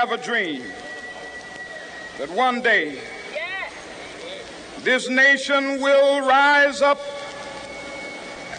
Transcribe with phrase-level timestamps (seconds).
[0.00, 0.62] have a dream
[2.16, 2.98] that one day
[4.82, 6.98] this nation will rise up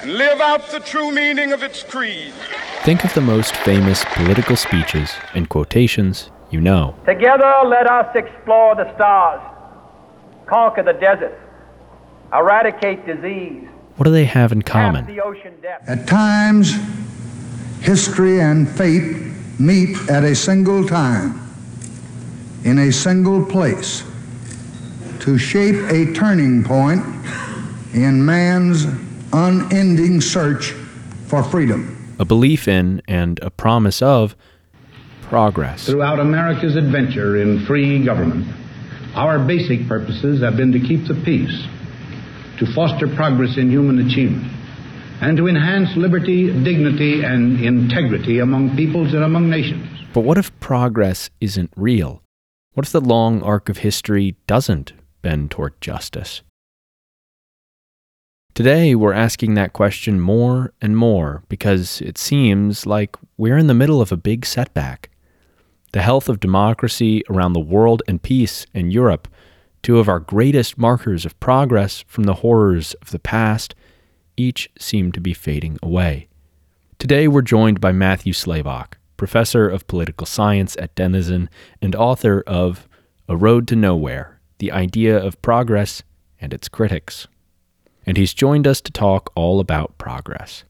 [0.02, 2.32] and live out the true meaning of its creed.
[2.84, 6.94] Think of the most famous political speeches and quotations you know.
[7.08, 9.42] Together, let us explore the stars,
[10.46, 11.42] conquer the deserts,
[12.32, 13.68] eradicate disease.
[13.96, 15.08] What do they have in common?
[15.08, 15.56] The ocean.
[15.88, 16.76] At times,
[17.82, 21.40] history and fate meet at a single time,
[22.64, 24.04] in a single place,
[25.20, 27.04] to shape a turning point
[27.94, 28.86] in man's
[29.32, 30.72] unending search
[31.28, 32.16] for freedom.
[32.20, 34.36] A belief in and a promise of
[35.22, 35.86] progress.
[35.86, 38.48] Throughout America's adventure in free government,
[39.16, 41.66] our basic purposes have been to keep the peace,
[42.60, 44.52] to foster progress in human achievement,
[45.22, 49.88] and to enhance liberty, dignity, and integrity among peoples and among nations.
[50.14, 52.24] But what if progress isn't real?
[52.74, 56.42] What if the long arc of history doesn't bend toward justice?
[58.54, 63.74] Today, we're asking that question more and more because it seems like we're in the
[63.74, 65.10] middle of a big setback.
[65.94, 69.28] The health of democracy around the world and peace in Europe,
[69.84, 73.76] two of our greatest markers of progress from the horrors of the past,
[74.38, 76.28] each seemed to be fading away.
[77.00, 81.50] Today, we're joined by Matthew Slaboch, professor of political science at Denison
[81.82, 82.88] and author of
[83.28, 86.04] A Road to Nowhere The Idea of Progress
[86.40, 87.28] and Its Critics
[88.06, 90.64] and he's joined us to talk all about progress.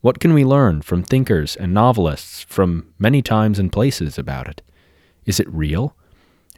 [0.00, 4.62] What can we learn from thinkers and novelists from many times and places about it?
[5.24, 5.96] Is it real?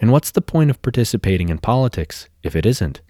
[0.01, 3.01] And what's the point of participating in politics if it isn't?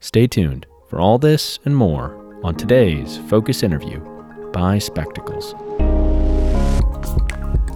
[0.00, 3.98] Stay tuned for all this and more on today's Focus interview
[4.52, 5.52] by Spectacles.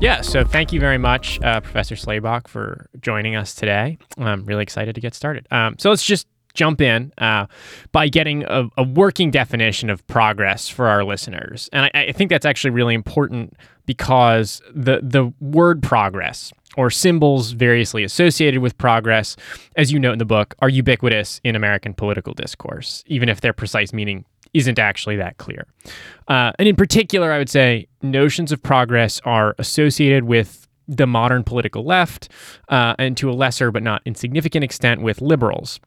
[0.00, 3.98] Yeah, so thank you very much, uh, Professor Slaboch, for joining us today.
[4.16, 5.48] I'm really excited to get started.
[5.50, 7.46] Um, so let's just jump in uh,
[7.90, 11.68] by getting a, a, working definition of progress for our listeners.
[11.72, 13.56] And I, I, think that's actually really important
[13.86, 19.36] because the the word progress or symbols variously associated with progress,
[19.76, 23.52] as you note in the book, are ubiquitous in American political discourse, even if their
[23.52, 24.24] precise meaning
[24.54, 25.66] isn't actually that clear.
[26.28, 31.44] Uh, and in particular, I would say notions of progress are associated with the modern
[31.44, 32.28] political left,
[32.68, 35.78] uh, and to a lesser but not insignificant extent with liberals.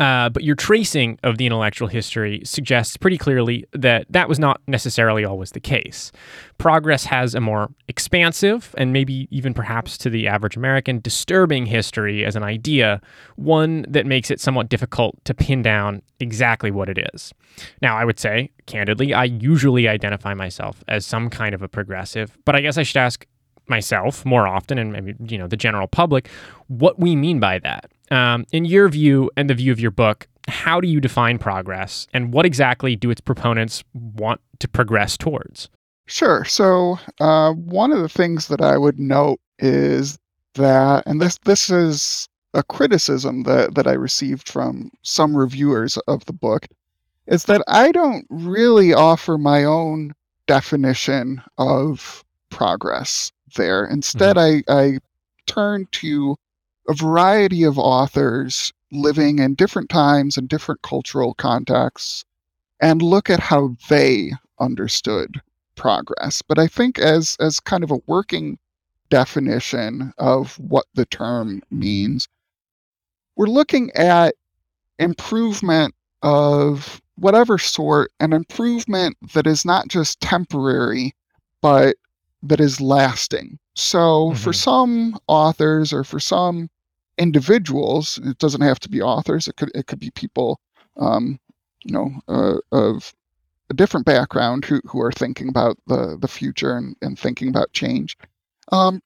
[0.00, 4.60] Uh, but your tracing of the intellectual history suggests pretty clearly that that was not
[4.66, 6.10] necessarily always the case.
[6.58, 12.24] Progress has a more expansive and maybe even perhaps to the average American disturbing history
[12.24, 13.00] as an idea,
[13.36, 17.32] one that makes it somewhat difficult to pin down exactly what it is.
[17.80, 22.36] Now, I would say, candidly, I usually identify myself as some kind of a progressive,
[22.44, 23.26] but I guess I should ask
[23.68, 26.28] myself more often and maybe you know the general public
[26.68, 30.26] what we mean by that um, in your view and the view of your book,
[30.48, 35.68] how do you define progress and what exactly do its proponents want to progress towards?
[36.06, 36.44] Sure.
[36.44, 40.18] So, uh, one of the things that I would note is
[40.54, 46.24] that, and this this is a criticism that, that I received from some reviewers of
[46.26, 46.66] the book,
[47.26, 50.12] is that I don't really offer my own
[50.46, 53.86] definition of progress there.
[53.86, 54.70] Instead, mm-hmm.
[54.70, 54.98] I, I
[55.46, 56.36] turn to
[56.88, 62.24] a variety of authors living in different times and different cultural contexts
[62.80, 65.40] and look at how they understood
[65.76, 66.42] progress.
[66.42, 68.58] But I think as as kind of a working
[69.10, 72.28] definition of what the term means,
[73.36, 74.34] we're looking at
[74.98, 81.14] improvement of whatever sort, an improvement that is not just temporary,
[81.60, 81.96] but
[82.42, 83.58] that is lasting.
[83.74, 84.36] So mm-hmm.
[84.36, 86.68] for some authors or for some
[87.18, 88.18] individuals.
[88.24, 89.48] It doesn't have to be authors.
[89.48, 90.60] It could it could be people,
[90.96, 91.38] um,
[91.84, 93.12] you know, uh, of
[93.70, 97.72] a different background who who are thinking about the the future and, and thinking about
[97.72, 98.16] change.
[98.72, 99.00] Um,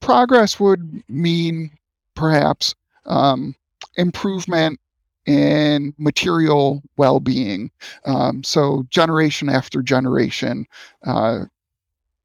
[0.00, 1.70] progress would mean
[2.14, 2.74] perhaps
[3.06, 3.54] um,
[3.96, 4.78] improvement
[5.26, 7.70] in material well-being.
[8.04, 10.66] Um, so generation after generation,
[11.06, 11.44] uh,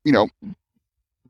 [0.04, 0.30] you know,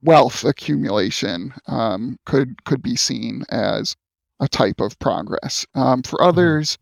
[0.01, 3.95] wealth accumulation um, could could be seen as
[4.39, 5.65] a type of progress.
[5.75, 6.29] Um, for mm-hmm.
[6.29, 6.77] others,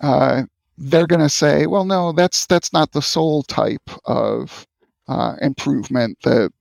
[0.00, 0.42] uh,
[0.78, 4.66] they're going to say, "Well, no, that's that's not the sole type of
[5.08, 6.52] uh, improvement that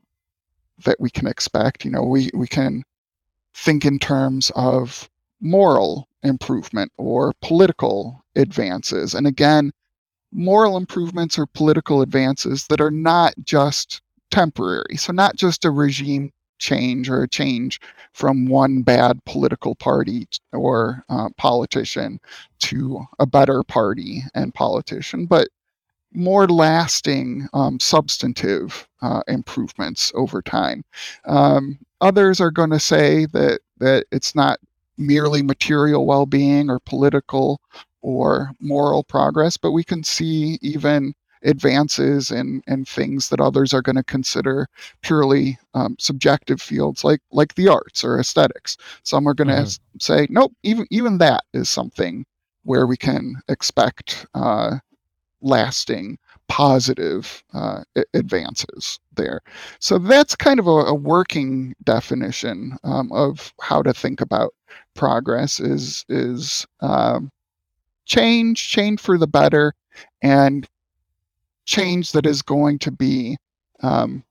[0.86, 2.84] that we can expect." You know, we we can
[3.54, 5.10] think in terms of
[5.42, 9.72] moral improvement or political advances, and again,
[10.32, 14.02] moral improvements or political advances that are not just
[14.32, 14.98] temporary.
[14.98, 17.82] So, not just a regime change or a change
[18.14, 22.20] from one bad political party or uh, politician
[22.60, 25.50] to a better party and politician, but
[26.14, 30.84] more lasting um, substantive uh, improvements over time.
[31.26, 34.60] Um, others are going to say that that it's not
[34.98, 37.60] merely material well-being or political
[38.02, 43.82] or moral progress, but we can see even advances and in things that others are
[43.82, 44.68] going to consider
[45.02, 48.78] purely um, subjective fields like like the arts or aesthetics.
[49.04, 49.98] Some are going to mm-hmm.
[50.00, 52.26] say, nope, even even that is something
[52.64, 54.78] where we can expect uh,
[55.42, 56.18] lasting
[56.48, 57.84] positive uh,
[58.14, 59.42] advances there.
[59.80, 64.54] So that's kind of a, a working definition um, of how to think about
[64.94, 67.32] progress is is um,
[68.06, 69.74] change, change for the better,
[70.22, 70.68] and
[71.66, 73.38] change that is going to be
[73.82, 74.24] um,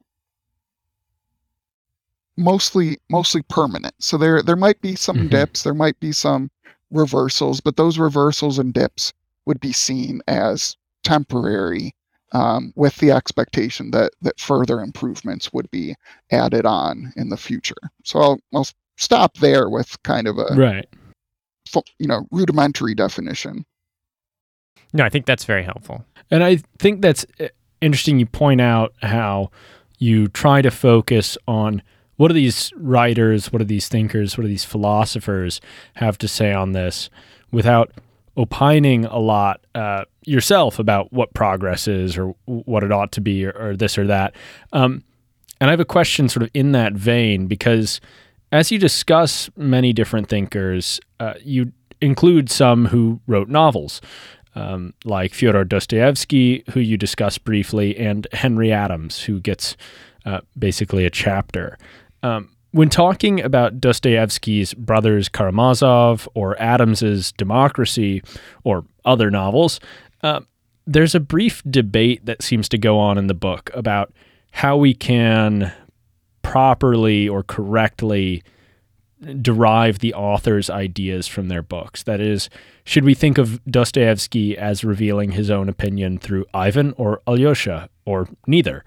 [2.36, 3.94] mostly mostly permanent.
[3.98, 5.28] So there there might be some mm-hmm.
[5.28, 6.50] dips, there might be some
[6.90, 9.12] reversals, but those reversals and dips
[9.46, 11.94] would be seen as temporary
[12.32, 15.94] um, with the expectation that that further improvements would be
[16.30, 17.90] added on in the future.
[18.04, 20.88] So I'll, I'll stop there with kind of a right,
[21.98, 23.64] you know, rudimentary definition.
[24.92, 26.04] No, I think that's very helpful.
[26.30, 27.48] And I think that's uh,
[27.80, 28.18] interesting.
[28.18, 29.50] You point out how
[29.98, 31.82] you try to focus on
[32.16, 35.60] what do these writers, what do these thinkers, what do these philosophers
[35.94, 37.08] have to say on this
[37.50, 37.92] without
[38.36, 43.44] opining a lot uh, yourself about what progress is or what it ought to be
[43.44, 44.34] or, or this or that.
[44.72, 45.02] Um,
[45.60, 48.00] and I have a question sort of in that vein because
[48.52, 54.00] as you discuss many different thinkers, uh, you include some who wrote novels
[54.54, 59.76] um, like Fyodor Dostoevsky, who you discussed briefly, and Henry Adams, who gets
[60.24, 61.78] uh, basically a chapter.
[62.22, 68.22] Um, when talking about Dostoevsky's Brothers Karamazov or Adams's Democracy
[68.64, 69.80] or other novels,
[70.22, 70.40] uh,
[70.86, 74.12] there's a brief debate that seems to go on in the book about
[74.52, 75.72] how we can
[76.42, 78.42] properly or correctly
[79.42, 82.02] derive the author's ideas from their books.
[82.02, 82.48] That is,
[82.84, 88.28] should we think of Dostoevsky as revealing his own opinion through Ivan or Alyosha, or
[88.46, 88.84] neither?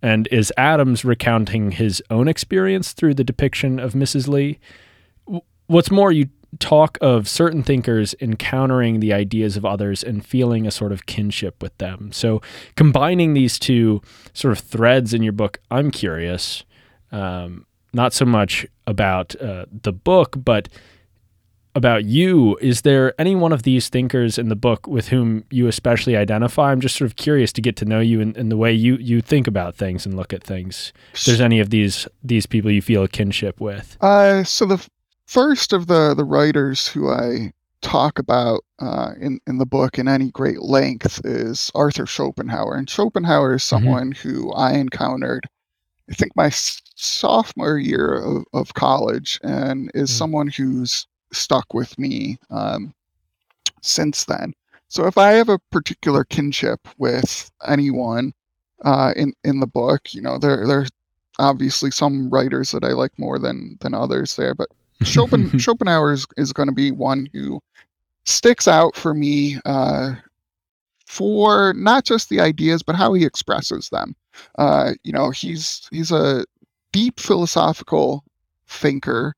[0.00, 4.28] And is Adams recounting his own experience through the depiction of Mrs.
[4.28, 4.58] Lee?
[5.66, 10.70] What's more, you talk of certain thinkers encountering the ideas of others and feeling a
[10.70, 12.12] sort of kinship with them.
[12.12, 12.42] So,
[12.76, 14.02] combining these two
[14.34, 16.64] sort of threads in your book, I'm curious.
[17.10, 20.68] Um, not so much about uh, the book, but
[21.74, 22.56] about you.
[22.60, 26.70] Is there any one of these thinkers in the book with whom you especially identify?
[26.70, 28.96] I'm just sort of curious to get to know you and, and the way you,
[28.96, 30.92] you think about things and look at things.
[31.14, 33.96] If there's any of these these people you feel a kinship with.
[34.00, 34.86] Uh, so the
[35.26, 40.08] first of the the writers who I talk about uh, in in the book in
[40.08, 43.76] any great length is Arthur Schopenhauer, and Schopenhauer is mm-hmm.
[43.76, 44.28] someone mm-hmm.
[44.28, 45.48] who I encountered
[46.10, 46.50] I think my
[46.96, 50.14] sophomore year of, of college, and is mm.
[50.14, 52.94] someone who's stuck with me um,
[53.80, 54.54] since then.
[54.88, 58.32] So if I have a particular kinship with anyone
[58.84, 60.90] uh, in in the book, you know, there there's
[61.38, 64.68] obviously some writers that I like more than than others there, but
[65.04, 67.60] Schopen, Schopenhauer is, is going to be one who
[68.24, 70.14] sticks out for me uh,
[71.06, 74.14] for not just the ideas, but how he expresses them.
[74.58, 76.44] Uh, you know, he's he's a
[76.92, 78.24] deep philosophical
[78.66, 79.34] thinker,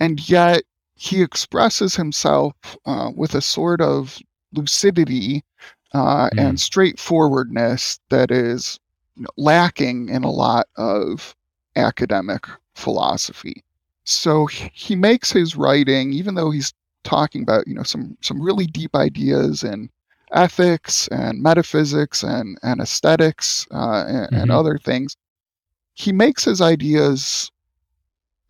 [0.00, 0.62] and yet
[0.94, 2.54] he expresses himself
[2.86, 4.18] uh, with a sort of
[4.52, 5.44] lucidity
[5.92, 6.38] uh, mm.
[6.38, 8.78] and straightforwardness that is
[9.36, 11.34] lacking in a lot of
[11.76, 13.62] academic philosophy.
[14.04, 16.72] So he makes his writing, even though he's
[17.04, 19.90] talking about you know some some really deep ideas and
[20.32, 24.34] ethics and metaphysics and, and aesthetics uh, and, mm-hmm.
[24.34, 25.16] and, other things,
[25.94, 27.50] he makes his ideas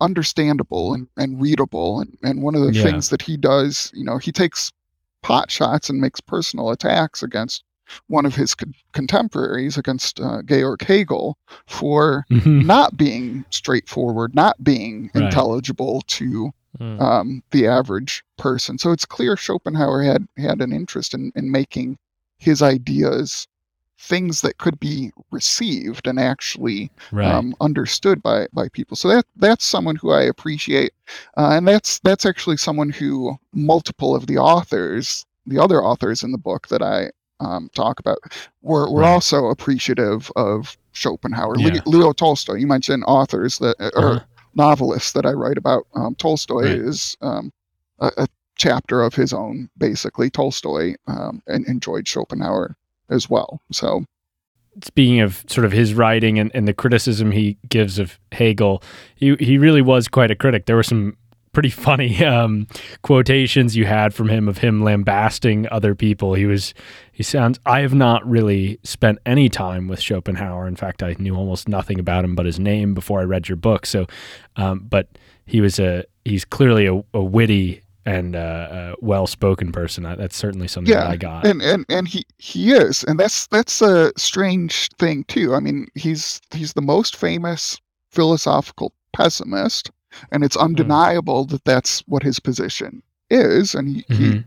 [0.01, 1.99] understandable and, and readable.
[1.99, 2.83] And, and one of the yeah.
[2.83, 4.71] things that he does, you know, he takes
[5.21, 7.63] pot shots and makes personal attacks against
[8.07, 11.37] one of his co- contemporaries, against uh, Georg Hegel,
[11.67, 12.65] for mm-hmm.
[12.65, 15.25] not being straightforward, not being right.
[15.25, 17.01] intelligible to mm.
[17.01, 18.77] um, the average person.
[18.77, 21.97] So it's clear Schopenhauer had had an interest in, in making
[22.37, 23.47] his ideas
[23.97, 27.31] things that could be received and actually right.
[27.31, 28.97] um, understood by by people.
[28.97, 30.93] So that that's someone who I appreciate,
[31.37, 36.31] uh, and that's that's actually someone who multiple of the authors, the other authors in
[36.31, 38.19] the book that I um, talk about,
[38.61, 39.11] were were right.
[39.11, 41.57] also appreciative of Schopenhauer.
[41.57, 41.81] Yeah.
[41.85, 42.55] Leo Tolstoy.
[42.55, 44.19] You mentioned authors that, or uh-huh
[44.55, 46.79] novelist that I write about, um, Tolstoy, Right.
[46.79, 47.51] is um,
[47.99, 50.29] a, a chapter of his own, basically.
[50.29, 52.75] Tolstoy um, and enjoyed Schopenhauer
[53.09, 53.61] as well.
[53.71, 54.05] So,
[54.83, 58.83] speaking of sort of his writing and, and the criticism he gives of Hegel,
[59.15, 60.65] he he really was quite a critic.
[60.65, 61.17] There were some
[61.55, 62.67] pretty funny um,
[63.01, 66.35] quotations you had from him of him lambasting other people.
[66.35, 66.75] He was
[67.11, 67.59] he sounds.
[67.65, 70.67] I have not really spent any time with Schopenhauer.
[70.67, 73.55] In fact, I knew almost nothing about him but his name before I read your
[73.55, 73.87] book.
[73.87, 74.05] So,
[74.57, 75.07] um, but
[75.47, 80.05] he was a he's clearly a, a witty and uh, uh, well-spoken person.
[80.05, 81.45] I, that's certainly something that yeah, I got.
[81.45, 85.55] and and and he he is, and that's that's a strange thing too.
[85.55, 87.79] I mean, he's he's the most famous
[88.11, 89.91] philosophical pessimist,
[90.31, 94.45] and it's undeniable that that's what his position is, and he, he Mhm.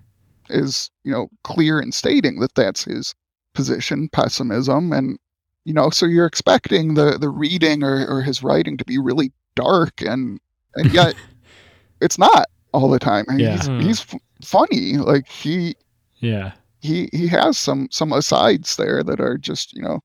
[0.50, 3.14] is you know clear in stating that that's his
[3.54, 5.18] position, pessimism, and
[5.64, 9.32] you know, so you're expecting the the reading or, or his writing to be really
[9.56, 10.38] dark, and
[10.76, 11.16] and yet
[12.00, 12.46] it's not
[12.78, 13.24] all the time.
[13.36, 13.52] Yeah.
[13.56, 13.80] He's Hmm.
[13.80, 15.74] he's f- funny, like he
[16.20, 16.52] Yeah.
[16.80, 20.00] he he has some some asides there that are just you know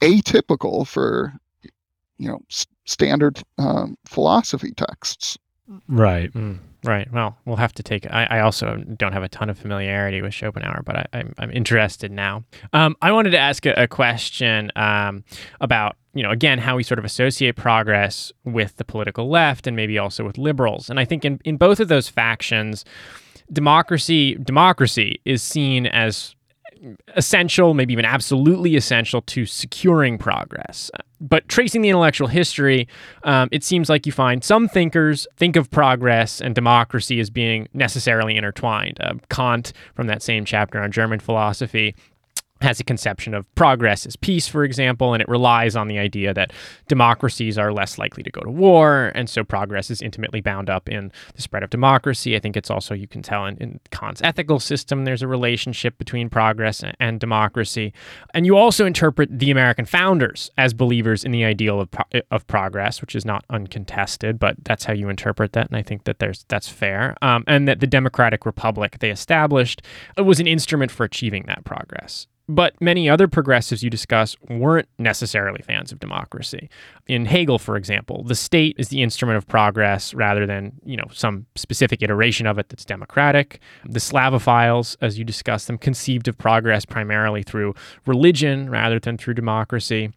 [0.00, 1.34] atypical for
[2.18, 5.38] you know s- standard um, philosophy texts.
[5.88, 6.30] Right.
[6.34, 7.10] Mm, right.
[7.12, 8.06] Well, we'll have to take.
[8.10, 11.50] I, I also don't have a ton of familiarity with Schopenhauer, but I, I'm, I'm
[11.52, 12.44] interested now.
[12.74, 15.24] Um, I wanted to ask a, a question um,
[15.62, 19.76] about, you know, again, how we sort of associate progress with the political left and
[19.76, 20.88] maybe also with liberals.
[20.88, 22.84] And I think in, in both of those factions,
[23.52, 26.34] democracy democracy is seen as
[27.16, 30.90] essential, maybe even absolutely essential to securing progress.
[31.20, 32.86] But tracing the intellectual history,
[33.22, 37.68] um, it seems like you find some thinkers think of progress and democracy as being
[37.72, 38.98] necessarily intertwined.
[39.00, 41.94] Uh, Kant, from that same chapter on German philosophy,
[42.60, 46.32] has a conception of progress as peace, for example, and it relies on the idea
[46.32, 46.52] that
[46.88, 50.88] democracies are less likely to go to war, and so progress is intimately bound up
[50.88, 52.36] in the spread of democracy.
[52.36, 55.98] I think it's also, you can tell in, in Kant's ethical system, there's a relationship
[55.98, 57.92] between progress and, and democracy.
[58.32, 62.46] And you also interpret the American founders as believers in the ideal of, pro- of
[62.46, 66.18] progress, which is not uncontested, but that's how you interpret that, and I think that
[66.18, 67.16] there's that's fair.
[67.20, 69.82] Um, and that the Democratic Republic they established
[70.16, 72.26] was an instrument for achieving that progress.
[72.54, 76.70] But many other progressives you discuss weren't necessarily fans of democracy.
[77.08, 81.08] In Hegel, for example, the state is the instrument of progress rather than, you know,
[81.12, 83.58] some specific iteration of it that's democratic.
[83.84, 87.74] The Slavophiles, as you discuss them, conceived of progress primarily through
[88.06, 90.12] religion rather than through democracy.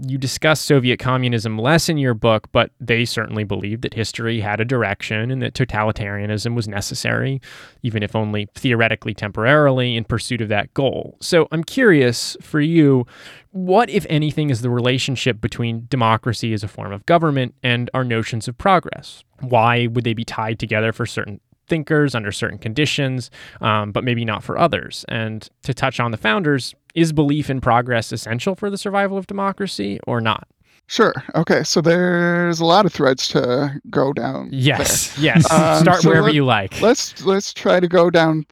[0.00, 4.60] You discuss Soviet communism less in your book, but they certainly believed that history had
[4.60, 7.42] a direction and that totalitarianism was necessary,
[7.82, 11.18] even if only theoretically temporarily, in pursuit of that goal.
[11.20, 13.06] So I'm curious for you,
[13.52, 18.04] what, if anything, is the relationship between democracy as a form of government and our
[18.04, 19.24] notions of progress?
[19.40, 24.24] Why would they be tied together for certain thinkers under certain conditions, um, but maybe
[24.24, 25.04] not for others?
[25.08, 29.26] And to touch on the founders, is belief in progress essential for the survival of
[29.26, 30.46] democracy or not?
[30.88, 31.14] Sure.
[31.34, 31.62] Okay.
[31.62, 34.50] So there's a lot of threads to go down.
[34.52, 35.50] Yes, yes.
[35.50, 36.80] Um, Start so wherever let- you like.
[36.82, 38.44] let's let's try to go down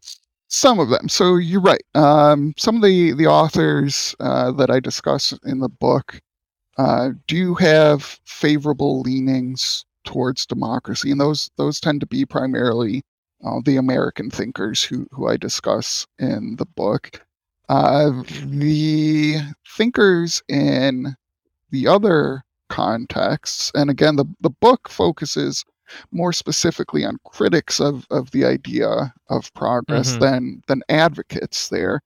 [0.51, 1.09] some of them.
[1.09, 1.83] So you're right.
[1.95, 6.21] Um, some of the the authors uh, that I discuss in the book
[6.77, 13.03] uh, do have favorable leanings towards democracy, and those those tend to be primarily
[13.45, 17.25] uh, the American thinkers who who I discuss in the book.
[17.69, 18.11] Uh,
[18.45, 19.37] the
[19.77, 21.15] thinkers in
[21.71, 25.65] the other contexts, and again, the the book focuses
[26.13, 30.21] more specifically on critics of, of the idea of progress Mhm.
[30.21, 32.01] than than advocates there.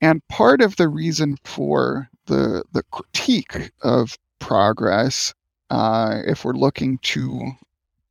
[0.00, 5.34] And part of the reason for the the critique of progress,
[5.70, 7.52] uh, if we're looking to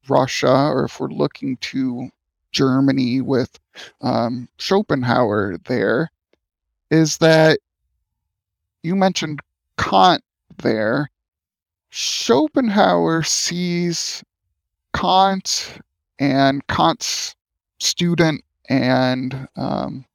[0.09, 2.09] Russia or if we're looking to
[2.51, 3.59] Germany with
[4.01, 6.11] um, Schopenhauer there,
[6.91, 7.59] is that
[8.83, 9.39] you mentioned
[9.77, 10.23] Kant
[10.63, 11.09] there.
[11.89, 14.23] Schopenhauer sees
[14.97, 15.79] Kant
[16.19, 17.35] and Kant's
[17.79, 20.05] student and um,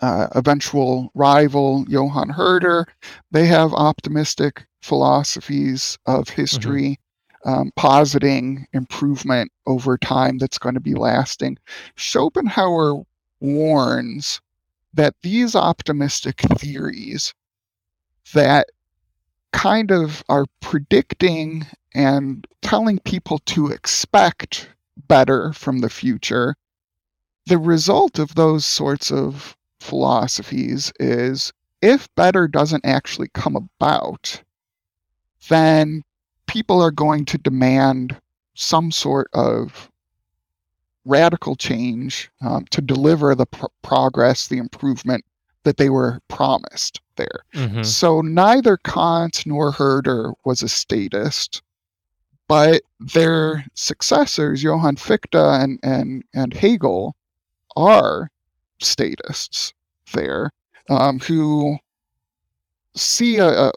[0.00, 2.86] uh, eventual rival Johann Herder,
[3.30, 6.98] they have optimistic philosophies of history,
[7.44, 11.56] um, positing improvement over time that's going to be lasting.
[11.94, 13.04] Schopenhauer
[13.40, 14.40] warns
[14.94, 17.34] that these optimistic theories
[18.34, 18.66] that
[19.52, 24.68] kind of are predicting and telling people to expect
[25.08, 26.56] better from the future,
[27.46, 34.42] the result of those sorts of philosophies is if better doesn't actually come about,
[35.48, 36.02] then
[36.46, 38.20] people are going to demand
[38.54, 39.90] some sort of
[41.04, 45.24] radical change um, to deliver the pr- progress, the improvement
[45.66, 47.40] that they were promised there.
[47.54, 47.84] Mhm.
[47.84, 51.60] So neither Kant nor Herder was a statist,
[52.48, 57.16] but their successors, Johann Fichte and, and, and Hegel,
[57.76, 58.30] are
[58.80, 59.74] statists
[60.12, 60.52] there
[60.88, 61.76] um, who
[62.94, 63.72] see a, a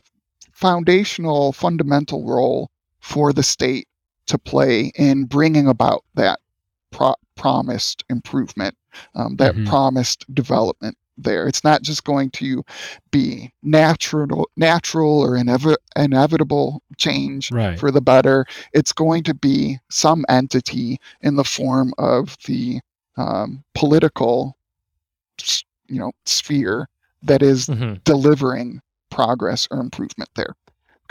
[0.53, 2.69] foundational, fundamental role
[2.99, 3.87] for the state
[4.27, 6.39] to play in bringing about that
[6.91, 8.77] pro- promised improvement,
[9.15, 9.67] um, that Mhm.
[9.67, 11.47] promised development there.
[11.47, 12.63] It's not just going to
[13.11, 17.79] be natural, natural or inevi- inevitable change Right.
[17.79, 18.45] for the better.
[18.73, 22.79] It's going to be some entity in the form of the
[23.17, 24.55] um, political,
[25.87, 26.87] you know, sphere
[27.23, 28.01] that is Mhm.
[28.05, 30.55] delivering progress or improvement there.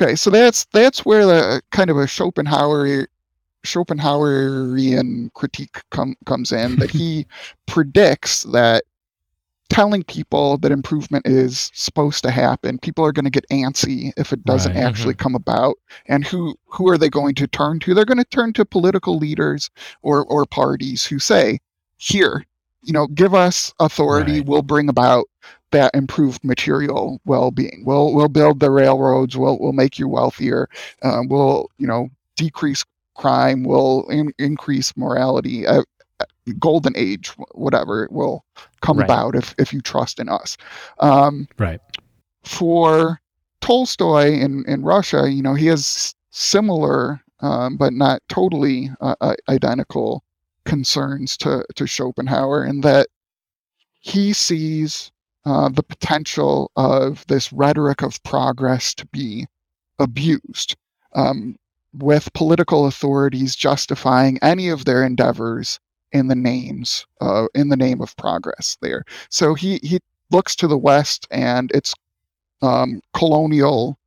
[0.00, 3.08] Okay, so that's that's where the kind of a Schopenhauer
[3.64, 7.26] Schopenhauerian critique com, comes in that he
[7.66, 8.84] predicts that
[9.70, 14.32] telling people that improvement is supposed to happen, people are going to get antsy if
[14.32, 14.82] it doesn't Right.
[14.84, 15.76] actually come about.
[16.06, 17.94] And who who are they going to turn to?
[17.94, 19.70] They're going to turn to political leaders
[20.02, 21.58] or or parties who say,
[21.96, 22.44] "Here,
[22.82, 24.38] you know, give us authority.
[24.40, 24.46] Right.
[24.46, 25.26] We'll bring about
[25.72, 27.82] that improved material well-being.
[27.86, 29.36] We'll we'll build the railroads.
[29.36, 30.68] We'll we'll make you wealthier.
[31.02, 32.84] Uh, we'll you know decrease
[33.16, 33.64] crime.
[33.64, 35.66] We'll in, increase morality.
[35.66, 35.82] Uh,
[36.54, 38.44] golden age, whatever it will
[38.80, 39.04] come Right.
[39.04, 40.56] about if if you trust in us.
[41.00, 41.80] Um, Right.
[42.44, 43.20] for
[43.60, 50.22] Tolstoy in, in Russia, you know, he has similar, um, but not totally uh, identical
[50.64, 53.08] concerns to, to Schopenhauer in that
[54.00, 55.10] he sees
[55.44, 59.46] uh, the potential of this rhetoric of progress to be
[59.98, 60.76] abused,
[61.14, 61.56] um,
[61.92, 65.80] with political authorities justifying any of their endeavors
[66.12, 69.04] in the names uh, in the name of progress there.
[69.28, 71.94] So he, he looks to the West and its
[72.62, 73.98] um, colonial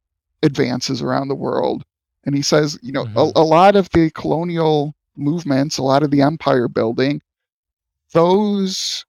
[0.44, 1.84] advances around the world.
[2.26, 3.36] And he says, you know, Mhm.
[3.36, 7.22] a, a lot of the colonial movements, a lot of the empire building,
[8.12, 9.06] those,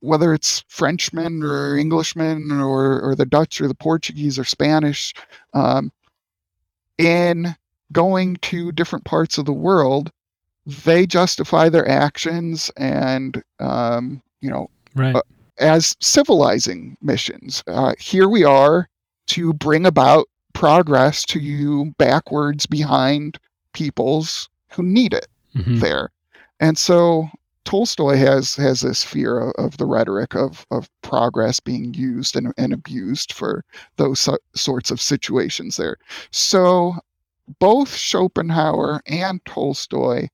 [0.00, 5.14] whether it's Frenchmen or Englishmen or, or the Dutch or the Portuguese or Spanish,
[5.54, 5.90] um,
[6.98, 7.56] in
[7.92, 10.10] going to different parts of the world,
[10.66, 15.16] they justify their actions and, um, you know, Right.
[15.16, 15.22] Uh,
[15.58, 17.62] as civilizing missions.
[17.66, 18.88] Uh, here we are
[19.26, 23.38] to bring about progress to you backwards behind
[23.72, 25.80] peoples who need it Mhm.
[25.80, 26.10] there.
[26.60, 27.28] And so
[27.64, 32.52] Tolstoy has has this fear of, of the rhetoric of, of progress being used and,
[32.56, 33.64] and abused for
[33.96, 35.96] those so- sorts of situations there.
[36.30, 36.96] So
[37.58, 40.28] both Schopenhauer and Tolstoy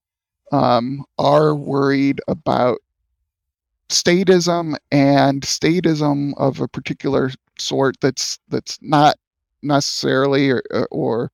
[0.53, 2.79] um, are worried about
[3.89, 9.17] statism and statism of a particular sort that's that's not
[9.63, 11.31] necessarily or, or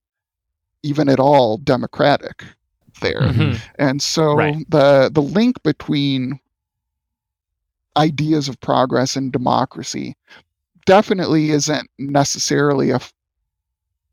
[0.83, 2.45] even at all democratic
[3.01, 3.61] there Mhm.
[3.79, 4.71] and so Right.
[4.71, 6.41] the the link between
[7.97, 10.17] ideas of progress and democracy
[10.87, 13.01] definitely isn't necessarily a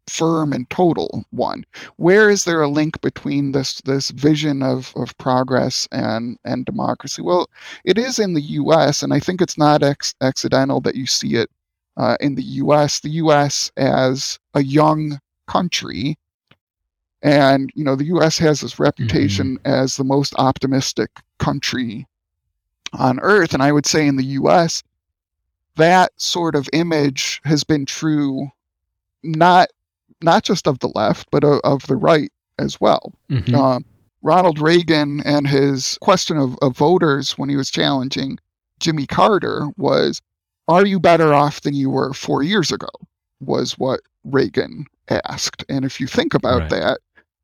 [0.07, 1.65] firm and total one.
[1.97, 7.21] Where is there a link between this this vision of, of progress and and democracy?
[7.21, 7.49] Well,
[7.83, 9.03] it is in the U.S.
[9.03, 11.49] and I think it's not ex- accidental that you see it
[11.97, 12.99] uh, in the U.S.
[12.99, 13.71] The U.S.
[13.77, 16.17] as a young country,
[17.21, 18.37] and you know the U.S.
[18.39, 22.07] has this reputation as the most optimistic country
[22.93, 24.83] on earth, and I would say in the U.S.
[25.75, 28.49] that sort of image has been true,
[29.23, 29.69] not
[30.23, 33.13] not just of the left, but of, of the right as well.
[33.29, 33.53] Mhm.
[33.53, 33.86] Um,
[34.21, 38.39] Ronald Reagan and his question of, of voters when he was challenging
[38.79, 40.21] Jimmy Carter was,
[40.67, 42.88] Are you better off than you were four years ago?
[43.41, 45.65] was what Reagan asked.
[45.67, 46.69] And if you think about Right.
[46.69, 46.99] that,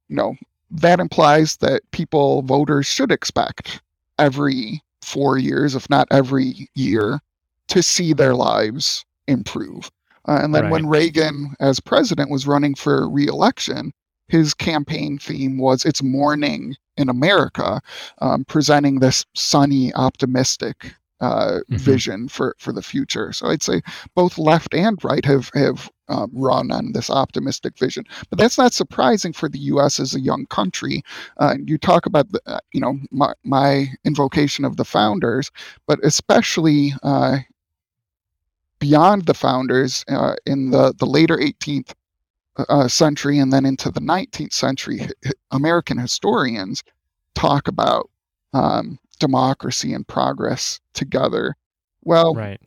[0.07, 0.35] you know,
[0.71, 3.81] that implies that people, voters, should expect
[4.17, 7.19] every four years, if not every year,
[7.67, 9.91] to see their lives improve.
[10.27, 13.91] Uh, and then when Reagan, as president, was running for reelection,
[14.27, 17.81] his campaign theme was "It's morning in America,"
[18.19, 21.77] um, presenting this sunny, optimistic uh, Mhm.
[21.79, 23.33] vision for for the future.
[23.33, 23.81] So I'd say
[24.15, 28.03] both left and right have have um, run on this optimistic vision.
[28.29, 29.99] But that's not surprising for the U.S.
[29.99, 31.03] as a young country.
[31.37, 35.51] Uh, you talk about the, uh, you know my, my invocation of the founders,
[35.87, 37.39] but especially uh,
[38.79, 41.93] beyond the founders uh, in the the later 18th
[42.57, 45.07] uh, century and then into the 19th century,
[45.51, 46.83] American historians
[47.35, 48.09] talk about
[48.53, 51.55] um, democracy and progress together.
[52.03, 52.59] Well, right.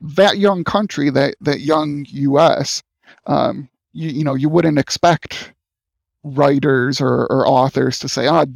[0.00, 2.82] that young country, that that young U.S.,
[3.26, 5.52] um, you, you know, you wouldn't expect
[6.22, 8.46] writers or, or authors to say, "Oh,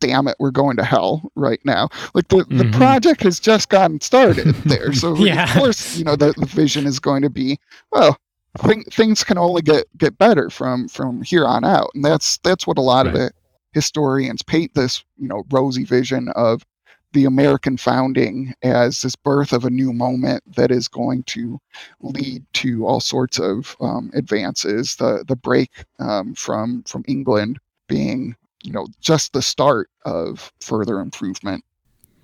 [0.00, 2.58] damn it, we're going to hell right now." Like the, mm-hmm.
[2.58, 5.44] the project has just gotten started there, so yeah.
[5.44, 7.58] of course, you know, the, the vision is going to be,
[7.92, 8.18] well,
[8.64, 12.66] th- things can only get get better from from here on out, and that's that's
[12.66, 13.14] what a lot right.
[13.14, 13.30] of the
[13.72, 16.64] historians paint this, you know, rosy vision of
[17.12, 21.58] the American founding as this birth of a new moment that is going to
[22.00, 24.96] lead to all sorts of um, advances.
[24.96, 30.98] The the break um, from from England being you know just the start of further
[31.00, 31.64] improvement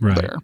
[0.00, 0.16] right.
[0.16, 0.37] there.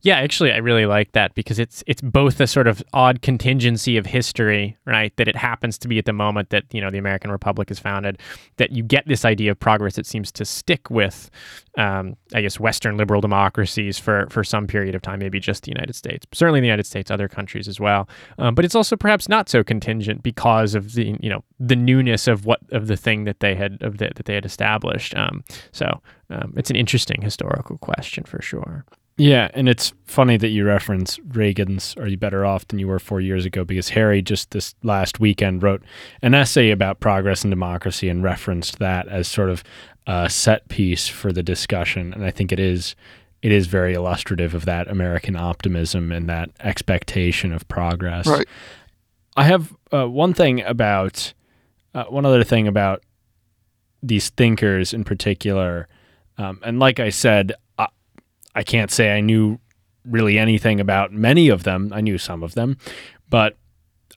[0.00, 3.96] Yeah, actually, I really like that because it's it's both a sort of odd contingency
[3.96, 5.14] of history, right?
[5.16, 7.78] That it happens to be at the moment that you know the American Republic is
[7.78, 8.18] founded,
[8.56, 11.30] that you get this idea of progress that seems to stick with,
[11.76, 15.70] um, I guess, Western liberal democracies for for some period of time, maybe just the
[15.70, 18.08] United States, certainly the United States, other countries as well.
[18.38, 22.26] Um, but it's also perhaps not so contingent because of the you know the newness
[22.26, 25.14] of what of the thing that they had of the, that they had established.
[25.14, 28.84] Um, so um, it's an interesting historical question for sure.
[29.16, 32.98] Yeah, and it's funny that you reference Reagan's Are You Better Off Than You Were
[32.98, 35.82] Four Years Ago because Harry just this last weekend wrote
[36.20, 39.62] an essay about progress and democracy and referenced that as sort of
[40.08, 42.12] a set piece for the discussion.
[42.12, 42.96] And I think it is
[43.40, 48.26] it is very illustrative of that American optimism and that expectation of progress.
[48.26, 48.48] Right.
[49.36, 51.34] I have uh, one thing about
[51.94, 53.04] uh, one other thing about
[54.02, 55.86] these thinkers in particular.
[56.36, 57.52] Um, and like I said,
[58.54, 59.58] I can't say I knew
[60.04, 61.90] really anything about many of them.
[61.94, 62.76] I knew some of them,
[63.28, 63.56] but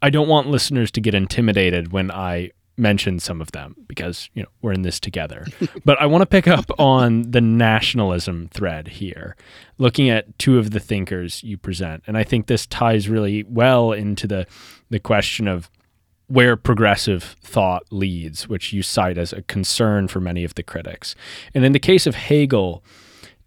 [0.01, 4.43] I don't want listeners to get intimidated when I mention some of them because, you
[4.43, 5.45] know, we're in this together.
[5.85, 9.35] but I want to pick up on the nationalism thread here,
[9.77, 12.03] looking at two of the thinkers you present.
[12.05, 14.45] And I think this ties really well into the
[14.89, 15.69] the question of
[16.27, 21.15] where progressive thought leads, which you cite as a concern for many of the critics.
[21.53, 22.83] And in the case of Hegel,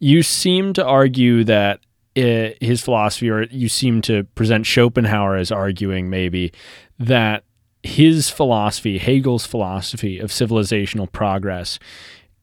[0.01, 1.81] you seem to argue that
[2.15, 6.53] it, his philosophy, or you seem to present Schopenhauer as arguing maybe
[6.99, 7.45] that
[7.83, 11.79] his philosophy, Hegel's philosophy of civilizational progress,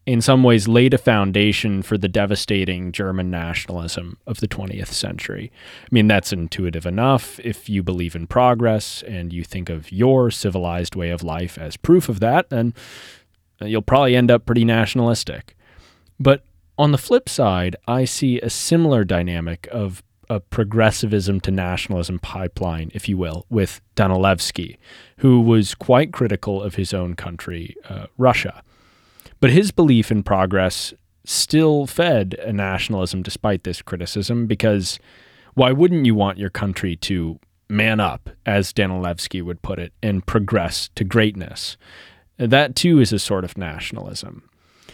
[0.05, 5.51] in some ways laid a foundation for the devastating German nationalism of the 20th century.
[5.83, 10.31] I mean, that's intuitive enough if you believe in progress and you think of your
[10.31, 12.73] civilized way of life as proof of that, then
[13.61, 15.57] you'll probably end up pretty nationalistic.
[16.19, 16.45] But
[16.77, 22.91] on the flip side, I see a similar dynamic of a progressivism to nationalism pipeline,
[22.93, 24.77] if you will, with Danilevsky,
[25.17, 28.61] who was quite critical of his own country, uh, Russia.
[29.39, 34.99] But his belief in progress still fed a nationalism despite this criticism, because
[35.53, 40.25] why wouldn't you want your country to man up, as Danilevsky would put it, and
[40.25, 41.77] progress to greatness?
[42.37, 44.49] That too is a sort of nationalism.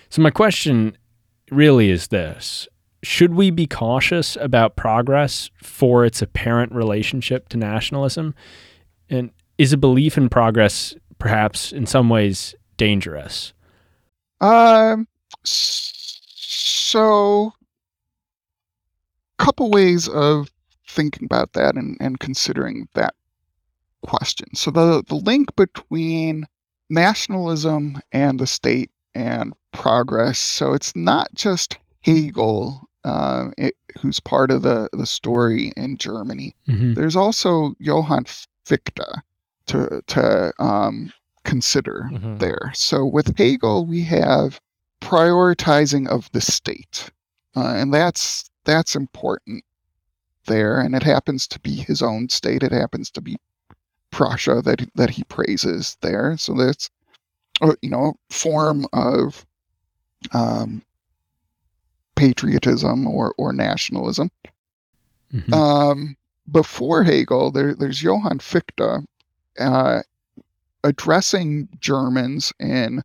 [0.09, 0.95] So, my question
[1.53, 2.67] really is this
[3.03, 8.33] should we be cautious about progress for its apparent relationship to nationalism?
[9.09, 13.53] And is a belief in progress perhaps in some ways dangerous?
[14.39, 15.07] Um,
[15.43, 17.53] so,
[19.39, 20.49] a couple ways of
[20.87, 23.15] thinking about that and, and considering that
[24.01, 24.55] question.
[24.55, 26.45] So, the, the link between
[26.89, 30.39] nationalism and the state and progress.
[30.39, 36.55] So it's not just Hegel uh, it, who's part of the, the story in Germany.
[36.67, 36.93] Mm-hmm.
[36.93, 38.25] There's also Johann
[38.65, 39.21] Fichte
[39.67, 41.11] to to um,
[41.43, 42.37] consider mm-hmm.
[42.37, 42.71] there.
[42.73, 44.59] So with Hegel, we have
[45.01, 47.09] prioritizing of the state,
[47.55, 49.63] uh, and that's that's important
[50.45, 50.79] there.
[50.79, 52.63] And it happens to be his own state.
[52.63, 53.37] It happens to be
[54.11, 56.37] Prussia that that he praises there.
[56.37, 56.89] So that's
[57.81, 59.45] you know form of
[60.31, 60.83] um,
[62.15, 64.29] patriotism or, or nationalism.
[65.33, 65.53] Mm-hmm.
[65.53, 66.15] Um,
[66.51, 69.05] before Hegel, there, there's Johann Fichte
[69.59, 70.01] uh,
[70.83, 73.01] addressing Germans in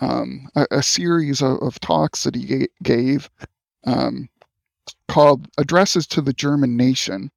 [0.00, 3.30] um, a, a, series of, of, talks that he ga- gave
[3.84, 4.28] um,
[5.08, 7.30] called Addresses to the German Nation,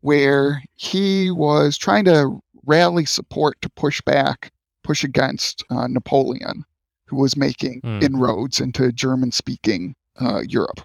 [0.00, 4.51] where he was trying to rally support to push back,
[4.82, 6.64] push against uh, Napoleon
[7.06, 8.02] who was making mm.
[8.02, 10.80] inroads into German speaking uh, Europe.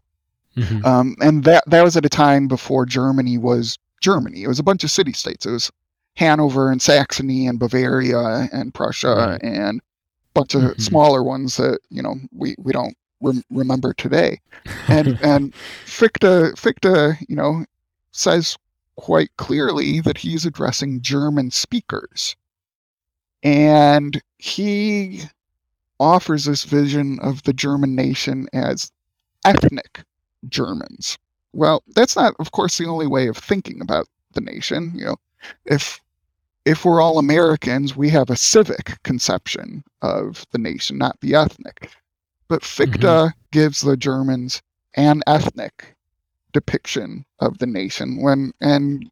[0.57, 0.85] Mm-hmm.
[0.85, 4.43] Um, and that that was at a time before Germany was Germany.
[4.43, 5.45] It was a bunch of city states.
[5.45, 5.71] It was
[6.15, 9.43] Hanover and Saxony and Bavaria and Prussia right.
[9.43, 9.83] and a
[10.33, 10.81] bunch of mm-hmm.
[10.81, 14.41] smaller ones that you know we we don't rem- remember today.
[14.87, 15.53] And and
[15.85, 17.65] Fichte Fichte you know
[18.11, 18.57] says
[18.95, 22.35] quite clearly that he's addressing German speakers,
[23.43, 25.23] and he
[25.99, 28.91] offers this vision of the German nation as
[29.45, 30.03] ethnic
[30.47, 31.17] Germans.
[31.53, 34.91] Well, that's not, of course, the only way of thinking about the nation.
[34.95, 35.15] You know,
[35.65, 35.99] if
[36.65, 41.89] if we're all Americans, we have a civic conception of the nation, not the ethnic.
[42.49, 43.39] But Fichte mm-hmm.
[43.51, 44.61] gives the Germans
[44.95, 45.95] an ethnic
[46.53, 49.09] depiction of the nation when and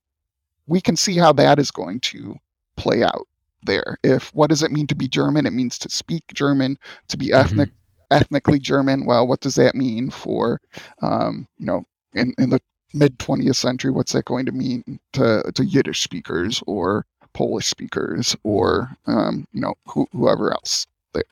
[0.67, 2.35] we can see how that is going to
[2.75, 3.27] play out
[3.65, 3.97] there.
[4.03, 5.45] If what does it mean to be German?
[5.45, 8.15] It means to speak German, to be ethnic, mm-hmm.
[8.15, 9.05] ethnically German.
[9.05, 10.61] Well, what does that mean for,
[11.01, 12.61] um, you know, in, in the
[12.93, 13.91] mid 20th century?
[13.91, 19.61] What's that going to mean to, to Yiddish speakers or Polish speakers or, um, you
[19.61, 21.23] know, wh- whoever else there?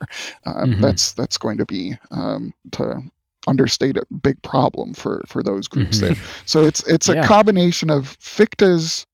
[0.44, 0.80] Um, mm-hmm.
[0.80, 3.02] That's that's going to be um, to
[3.46, 6.14] understate a big problem for for those groups mm-hmm.
[6.14, 6.22] there.
[6.46, 7.26] So it's it's a yeah.
[7.26, 9.06] combination of Fichte's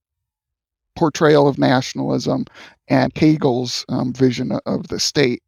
[0.96, 2.46] portrayal of nationalism
[2.90, 5.42] and Hegel's um, vision of the state.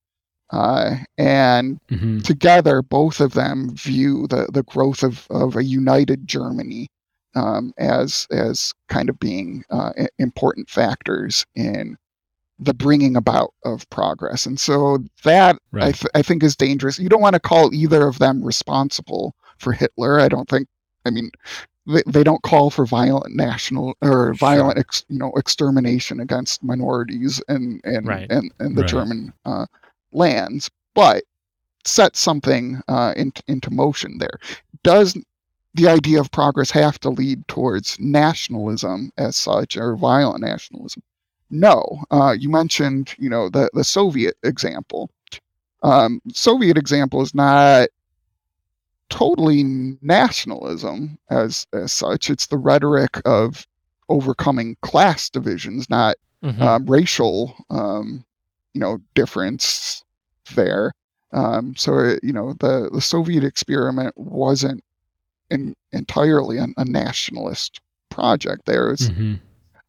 [0.51, 2.19] Uh, and mm-hmm.
[2.19, 6.87] together, both of them view the, the growth of, of a united Germany
[7.35, 11.97] um, as as kind of being uh, important factors in
[12.59, 14.45] the bringing about of progress.
[14.45, 15.85] And so that right.
[15.85, 16.99] I, th- I think is dangerous.
[16.99, 20.19] You don't want to call either of them responsible for Hitler.
[20.19, 20.67] I don't think.
[21.03, 21.31] I mean,
[21.87, 24.79] they, they don't call for violent national or violent sure.
[24.79, 28.27] ex, you know extermination against minorities and and right.
[28.29, 28.89] and, and the right.
[28.89, 29.65] German uh,
[30.11, 31.23] lands, but
[31.85, 34.39] set something uh, in, into motion there.
[34.83, 35.17] Does
[35.73, 41.01] the idea of progress have to lead towards nationalism as such or violent nationalism?
[41.49, 42.03] No.
[42.11, 45.09] Uh, you mentioned you know the the Soviet example.
[45.83, 47.89] Um, Soviet example is not
[49.11, 49.63] totally
[50.01, 52.31] nationalism as as such.
[52.31, 53.67] It's the rhetoric of
[54.09, 56.61] overcoming class divisions, not mm-hmm.
[56.61, 58.25] um, racial, um,
[58.73, 60.03] you know, difference
[60.55, 60.93] there.
[61.33, 64.83] Um, so it, you know, the the Soviet experiment wasn't
[65.49, 68.65] in, entirely an, a nationalist project.
[68.65, 69.35] There was mm-hmm.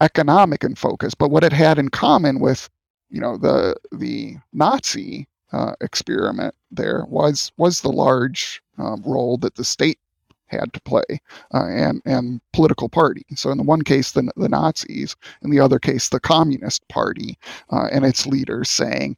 [0.00, 2.68] economic in focus, but what it had in common with,
[3.08, 9.54] you know, the the Nazi uh, experiment there was was the large um, role that
[9.54, 9.98] the state
[10.46, 11.20] had to play
[11.54, 13.24] uh, and and political party.
[13.34, 17.38] So in the one case, the, the Nazis, in the other case, the Communist Party
[17.70, 19.16] uh, and its leaders saying,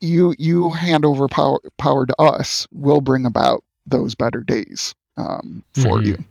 [0.00, 5.64] "You you hand over power power to us, we'll bring about those better days um,
[5.74, 6.06] for mm-hmm.
[6.06, 6.24] you."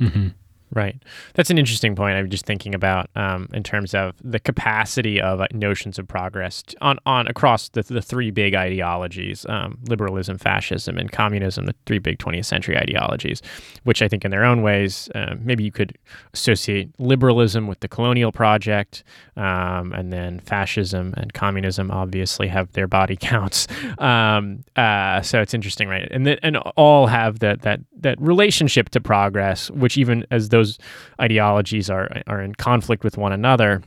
[0.00, 0.28] Mm-hmm.
[0.72, 1.02] Right.
[1.34, 2.16] That's an interesting point.
[2.16, 6.62] I'm just thinking about um, in terms of the capacity of uh, notions of progress
[6.80, 11.98] on, on across the, the three big ideologies um, liberalism, fascism, and communism, the three
[11.98, 13.42] big 20th century ideologies,
[13.82, 15.98] which I think in their own ways, uh, maybe you could
[16.34, 19.02] associate liberalism with the colonial project,
[19.36, 23.66] um, and then fascism and communism obviously have their body counts.
[23.98, 26.08] Um, uh, so it's interesting, right?
[26.12, 30.78] And, and all have that, that, that relationship to progress, which even as those those
[31.20, 33.82] ideologies are are in conflict with one another,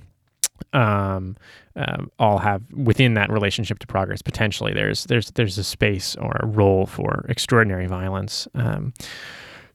[0.73, 1.35] um,
[1.75, 6.37] um, all have within that relationship to progress potentially there's there's there's a space or
[6.39, 8.93] a role for extraordinary violence um,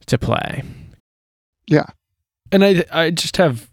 [0.07, 0.63] to play.
[1.67, 1.87] Yeah,
[2.53, 3.71] and I I just have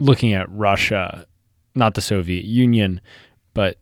[0.00, 1.26] looking at Russia,
[1.74, 3.00] not the Soviet Union,
[3.54, 3.78] but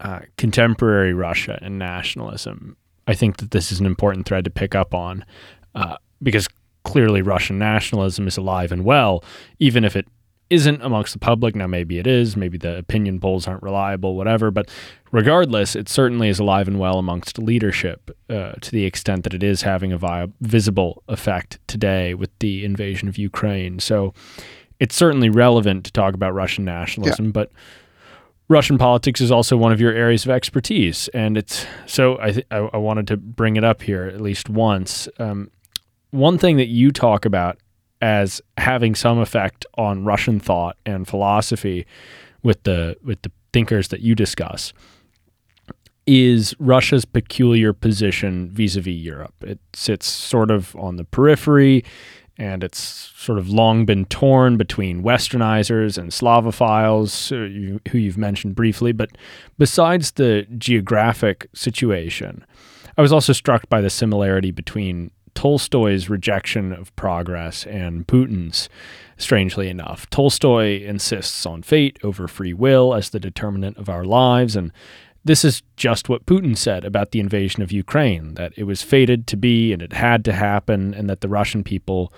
[0.00, 2.76] uh, contemporary Russia and nationalism.
[3.08, 5.24] I think that this is an important thread to pick up on
[5.76, 6.48] uh, because
[6.84, 9.22] clearly Russian nationalism is alive and well,
[9.58, 10.06] even if it
[10.50, 11.54] isn't amongst the public.
[11.54, 14.50] Now, maybe it is, maybe the opinion polls aren't reliable, whatever.
[14.50, 14.70] But
[15.10, 19.42] regardless, it certainly is alive and well amongst leadership uh, to the extent that it
[19.42, 23.80] is having a vi- visible effect today with the invasion of Ukraine.
[23.80, 24.14] So
[24.78, 27.32] it's certainly relevant to talk about Russian nationalism, yeah.
[27.32, 27.52] but.
[28.48, 32.46] Russian politics is also one of your areas of expertise, and it's so I, th-
[32.52, 35.08] I, I wanted to bring it up here at least once.
[35.18, 35.50] Um,
[36.10, 37.58] one thing that you talk about
[38.00, 41.86] as having some effect on Russian thought and philosophy
[42.42, 44.72] with the with the thinkers that you discuss
[46.06, 49.34] is Russia's peculiar position vis-a-vis Europe.
[49.40, 51.84] It sits sort of on the periphery
[52.38, 52.78] and it's
[53.16, 57.30] sort of long been torn between westernizers and Slavophiles,
[57.88, 58.92] who you've mentioned briefly.
[58.92, 59.10] But
[59.58, 62.44] besides the geographic situation,
[62.98, 68.68] I was also struck by the similarity between Tolstoy's rejection of progress and Putin's,
[69.16, 70.10] strangely enough.
[70.10, 74.72] Tolstoy insists on fate over free will as the determinant of our lives, and
[75.24, 79.26] this is just what Putin said about the invasion of Ukraine that it was fated
[79.26, 82.12] to be and it had to happen, and that the Russian people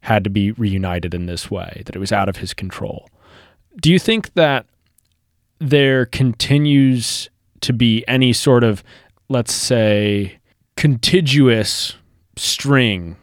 [0.00, 3.08] had to be reunited in this way, that it was out of his control.
[3.80, 4.66] Do you think that
[5.58, 7.28] there continues
[7.60, 8.82] to be any sort of,
[9.28, 10.38] let's say,
[10.76, 11.96] contiguous
[12.36, 13.16] string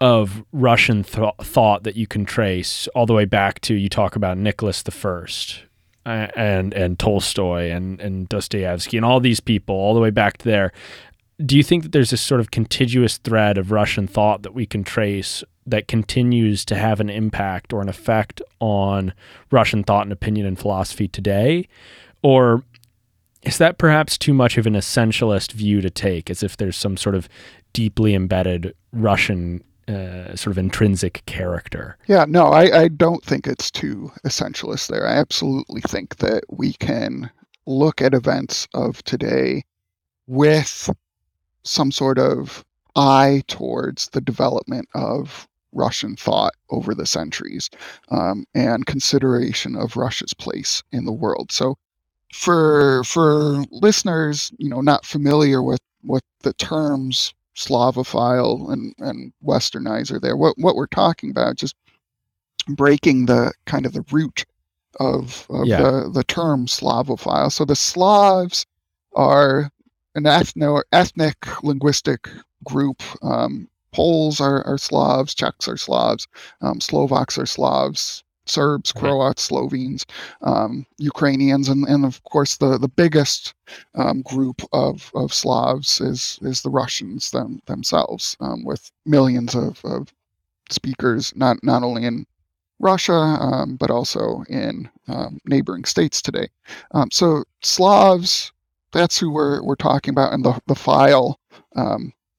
[0.00, 4.16] of Russian th- thought that you can trace all the way back to you talk
[4.16, 5.62] about Nicholas the First
[6.04, 10.38] uh, and and Tolstoy and and Dostoevsky and all these people all the way back
[10.38, 10.72] to there.
[11.44, 14.64] Do you think that there's this sort of contiguous thread of Russian thought that we
[14.64, 19.12] can trace that continues to have an impact or an effect on
[19.50, 21.68] Russian thought and opinion and philosophy today?
[22.22, 22.62] Or
[23.46, 26.96] is that perhaps too much of an essentialist view to take, as if there's some
[26.96, 27.28] sort of
[27.72, 31.96] deeply embedded Russian uh, sort of intrinsic character?
[32.08, 35.06] Yeah, no, I, I don't think it's too essentialist there.
[35.06, 37.30] I absolutely think that we can
[37.66, 39.62] look at events of today
[40.26, 40.90] with
[41.62, 42.64] some sort of
[42.96, 47.70] eye towards the development of Russian thought over the centuries
[48.10, 51.52] um, and consideration of Russia's place in the world.
[51.52, 51.76] So
[52.36, 60.20] for for listeners, you know, not familiar with with the terms Slavophile and and Westernizer,
[60.20, 61.74] there, what what we're talking about, just
[62.68, 64.44] breaking the kind of the root
[65.00, 65.80] of, of yeah.
[65.80, 67.50] the the term Slavophile.
[67.50, 68.66] So the Slavs
[69.14, 69.70] are
[70.14, 72.28] an ethno ethnic linguistic
[72.64, 73.02] group.
[73.22, 76.28] Um, Poles are, are Slavs, Czechs are Slavs,
[76.60, 80.06] um, Slovaks are Slavs, Serbs, Croats, Slovenes,
[80.42, 83.54] um, Ukrainians, and, and of course the, the biggest
[83.94, 89.84] um, group of, of Slavs is is the Russians them, themselves, um, with millions of,
[89.84, 90.12] of
[90.70, 92.26] speakers not not only in
[92.80, 96.48] Russia um, but also in um, neighboring states today.
[96.92, 98.52] Um, so Slavs,
[98.92, 101.38] that's who we're we're talking about, and the the file,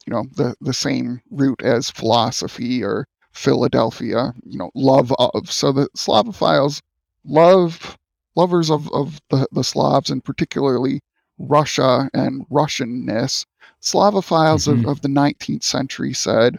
[0.06, 5.52] you know, the the same root as philosophy or Philadelphia, you know, love of.
[5.52, 6.82] So the Slavophiles
[7.24, 7.98] love
[8.36, 11.02] lovers of, of the, the Slavs and particularly
[11.38, 13.46] Russia and Russianness.
[13.82, 14.86] Slavophiles mm-hmm.
[14.86, 16.58] of, of the 19th century said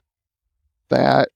[0.89, 1.29] that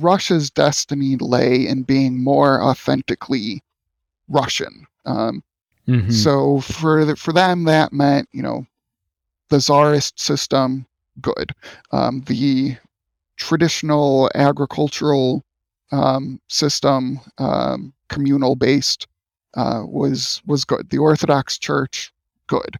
[0.00, 3.62] Russia's destiny lay in being more authentically
[4.28, 4.86] Russian.
[5.06, 5.42] Um,
[5.88, 6.10] mm-hmm.
[6.10, 8.66] So for the, for them, that meant you know
[9.48, 10.86] the czarist system,
[11.20, 11.52] good.
[11.90, 12.76] Um, the
[13.36, 15.44] traditional agricultural
[15.92, 19.06] um, system, um, communal based,
[19.54, 20.90] uh, was was good.
[20.90, 22.12] The Orthodox Church,
[22.46, 22.76] good.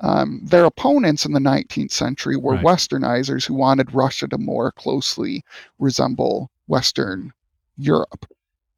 [0.00, 2.64] Um, their opponents in the 19th century were right.
[2.64, 5.42] Westernizers who wanted Russia to more closely
[5.78, 7.32] resemble Western
[7.76, 8.26] Europe,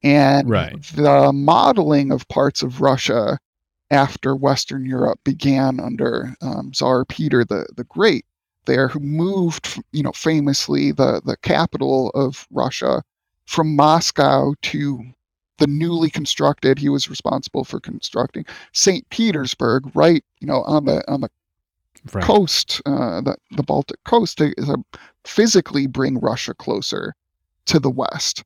[0.02, 0.82] and right.
[0.94, 3.38] the modeling of parts of Russia
[3.90, 8.24] after Western Europe began under um, Tsar Peter the the Great
[8.66, 13.02] there who moved, you know, famously the, the capital of Russia
[13.46, 15.02] from Moscow to
[15.58, 19.08] the newly constructed, he was responsible for constructing St.
[19.10, 21.30] Petersburg, right, you know, on the on the
[22.12, 22.24] right.
[22.24, 24.82] coast, uh, the, the Baltic coast, to, to
[25.24, 27.14] physically bring Russia closer
[27.66, 28.42] to the West.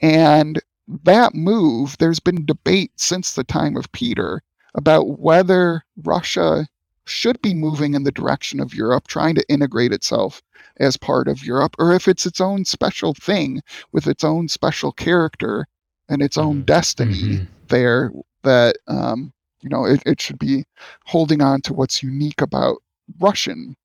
[0.00, 0.60] And
[1.04, 4.42] that move, there's been debate since the time of Peter
[4.74, 6.66] about whether Russia
[7.08, 10.42] should be moving in the direction of Europe, trying to integrate itself
[10.78, 14.92] as part of Europe, or if it's its own special thing with its own special
[14.92, 15.66] character
[16.08, 16.64] and its own mm-hmm.
[16.64, 17.44] destiny mm-hmm.
[17.68, 20.64] there that um, you know it, it should be
[21.04, 22.78] holding on to what's unique about
[23.20, 23.76] Russian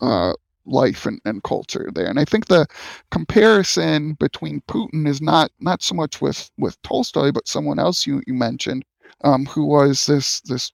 [0.00, 0.34] uh,
[0.66, 2.06] life and, and culture there.
[2.06, 2.66] And I think the
[3.10, 8.22] comparison between Putin is not not so much with with Tolstoy, but someone else you
[8.26, 8.84] you mentioned,
[9.22, 10.72] um, who was this this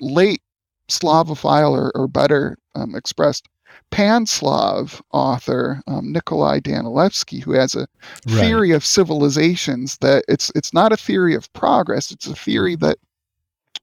[0.00, 0.42] late
[0.88, 3.48] Slavophile, or, or better um, expressed,
[3.90, 7.86] Pan-Slav author um, Nikolai Danilevsky, who has a
[8.26, 8.40] right.
[8.40, 12.98] theory of civilizations that it's it's not a theory of progress; it's a theory that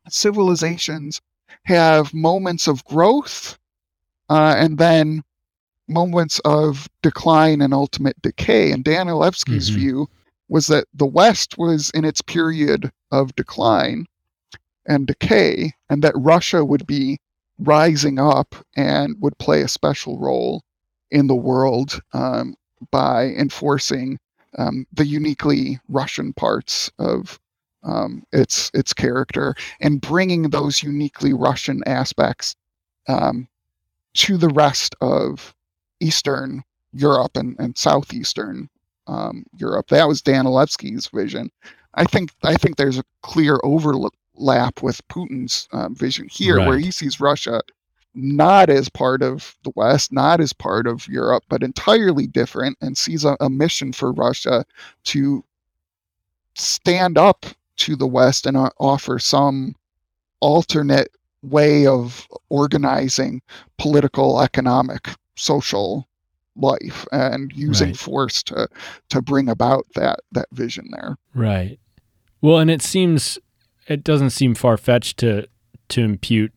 [0.10, 1.22] civilizations
[1.64, 3.58] have moments of growth
[4.30, 5.24] uh, and then
[5.88, 8.72] moments of decline and ultimate decay.
[8.72, 9.80] And Danilevsky's mm-hmm.
[9.80, 10.10] view
[10.48, 14.06] was that the West was in its period of decline,
[14.88, 17.20] and decay, and that Russia would be
[17.60, 20.64] rising up and would play a special role
[21.12, 22.56] in the world um,
[22.92, 24.20] by enforcing
[24.58, 27.40] um, the uniquely Russian parts of
[27.84, 32.56] um, its its character and bringing those uniquely Russian aspects
[33.08, 33.48] um,
[34.16, 35.54] to the rest of
[36.00, 36.64] Eastern
[36.94, 38.70] Europe and, and southeastern
[39.08, 39.88] um, Europe.
[39.90, 41.52] That was Danilevsky's vision.
[41.94, 43.60] I think I think there's a clear
[44.38, 46.68] overlap with Putin's uh, vision here, right.
[46.68, 47.62] where he sees Russia
[48.18, 52.98] not as part of the West, not as part of Europe, but entirely different, and
[52.98, 54.64] sees a, a mission for Russia
[55.04, 55.44] to
[56.54, 59.76] stand up to the West and uh, offer some
[60.40, 61.10] alternate
[61.44, 63.42] way of organizing
[63.78, 66.08] political, economic, social
[66.56, 67.98] life and using right.
[67.98, 68.66] force to
[69.10, 71.18] to bring about that that vision there.
[71.34, 71.78] Right.
[72.42, 73.38] Well, and it seems
[73.88, 75.48] it doesn't seem far fetched to
[75.90, 76.52] to impute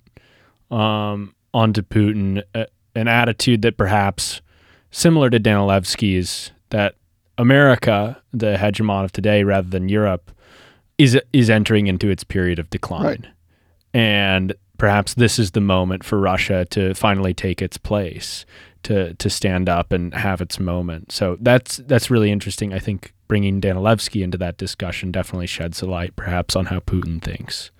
[0.71, 4.41] um, onto Putin a, an attitude that perhaps
[4.91, 6.95] similar to Danilevsky's that
[7.37, 10.31] America, the hegemon of today, rather than Europe,
[10.97, 13.27] is is entering into its period of decline, right.
[13.95, 18.45] and perhaps this is the moment for Russia to finally take its place,
[18.85, 21.13] to to stand up and have its moment.
[21.13, 22.73] So that's that's really interesting.
[22.73, 27.23] I think bringing Danilevsky into that discussion definitely sheds a light, perhaps, on how Putin
[27.23, 27.71] thinks.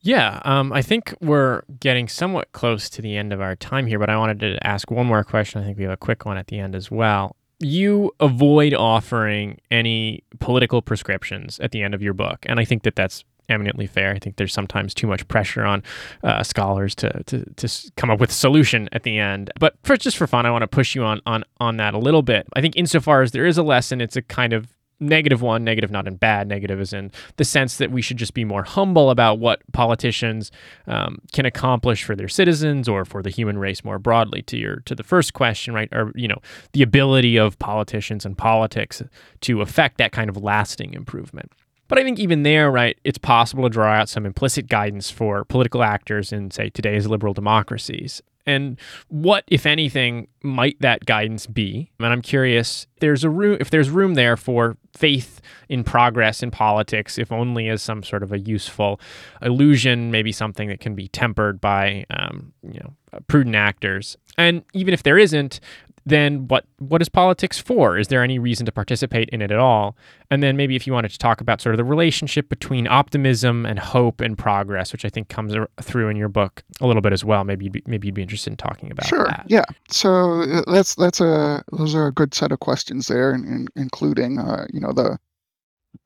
[0.00, 3.98] Yeah, um, I think we're getting somewhat close to the end of our time here,
[3.98, 5.60] but I wanted to ask one more question.
[5.60, 7.34] I think we have a quick one at the end as well.
[7.58, 12.84] You avoid offering any political prescriptions at the end of your book, and I think
[12.84, 14.12] that that's eminently fair.
[14.12, 15.82] I think there's sometimes too much pressure on
[16.22, 19.50] uh, scholars to, to to come up with a solution at the end.
[19.58, 21.98] But for just for fun, I want to push you on on on that a
[21.98, 22.46] little bit.
[22.54, 24.68] I think insofar as there is a lesson, it's a kind of
[25.00, 28.34] negative one, negative not in bad, negative is in the sense that we should just
[28.34, 30.50] be more humble about what politicians
[30.86, 34.42] um, can accomplish for their citizens or for the human race more broadly.
[34.42, 35.88] To your to the first question, right?
[35.92, 36.38] Or you know
[36.72, 39.02] the ability of politicians and politics
[39.42, 41.52] to affect that kind of lasting improvement.
[41.88, 45.44] But I think even there, right, it's possible to draw out some implicit guidance for
[45.44, 48.22] political actors in, say, today's liberal democracies.
[48.48, 48.78] And
[49.08, 51.90] what, if anything, might that guidance be?
[51.98, 56.50] And I'm curious, there's a room if there's room there for faith in progress in
[56.50, 59.00] politics, if only as some sort of a useful
[59.42, 64.16] illusion, maybe something that can be tempered by, um, you know, prudent actors.
[64.38, 65.60] And even if there isn't,
[66.08, 67.98] then what what is politics for?
[67.98, 69.96] Is there any reason to participate in it at all?
[70.30, 73.66] And then maybe if you wanted to talk about sort of the relationship between optimism
[73.66, 77.12] and hope and progress, which I think comes through in your book a little bit
[77.12, 77.44] as well.
[77.44, 79.24] Maybe you'd be, maybe you'd be interested in talking about sure.
[79.24, 79.44] that.
[79.48, 79.64] Yeah.
[79.90, 83.38] So uh, that's that's a those are a good set of questions there,
[83.76, 85.18] including uh, you know the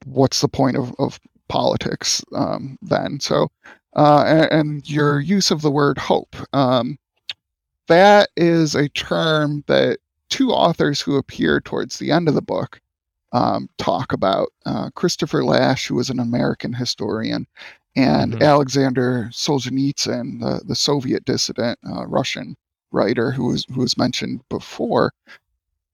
[0.05, 3.19] what's the point of of politics um, then?
[3.19, 3.49] So
[3.95, 6.35] uh, and, and, your use of the word hope.
[6.51, 6.97] Um,
[7.87, 12.81] that is a term that two authors who appear towards the end of the book
[13.33, 17.47] um, talk about uh, Christopher Lasch, who was an American historian,
[17.95, 18.43] and mm-hmm.
[18.43, 22.55] Alexander Solzhenitsyn, the, the Soviet dissident uh, Russian
[22.91, 25.11] writer who was, who was mentioned before.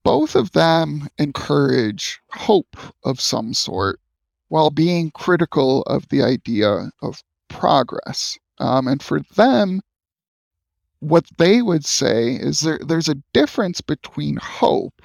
[0.03, 3.99] Both of them encourage hope of some sort
[4.49, 8.37] while being critical of the idea of progress.
[8.59, 9.81] Um, and for them,
[10.99, 15.01] what they would say is there, there's a difference between hope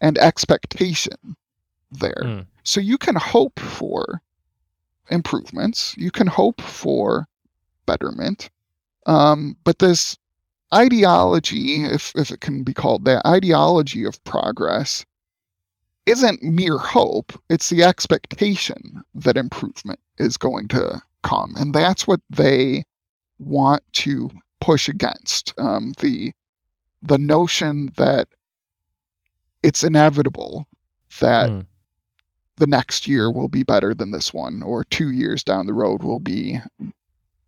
[0.00, 1.36] and expectation
[1.90, 2.22] there.
[2.22, 2.46] Mm.
[2.64, 4.20] So you can hope for
[5.10, 7.26] improvements, you can hope for
[7.86, 8.50] betterment,
[9.06, 10.18] um, but this
[10.74, 15.06] ideology, if, if it can be called that, ideology of progress
[16.04, 21.54] isn't mere hope, it's the expectation that improvement is going to come.
[21.56, 22.84] And that's what they
[23.38, 24.30] want to
[24.60, 26.32] push against um, the
[27.02, 28.28] the notion that
[29.62, 30.66] it's inevitable
[31.20, 31.66] that mm.
[32.56, 36.02] the next year will be better than this one, or two years down the road
[36.02, 36.58] will be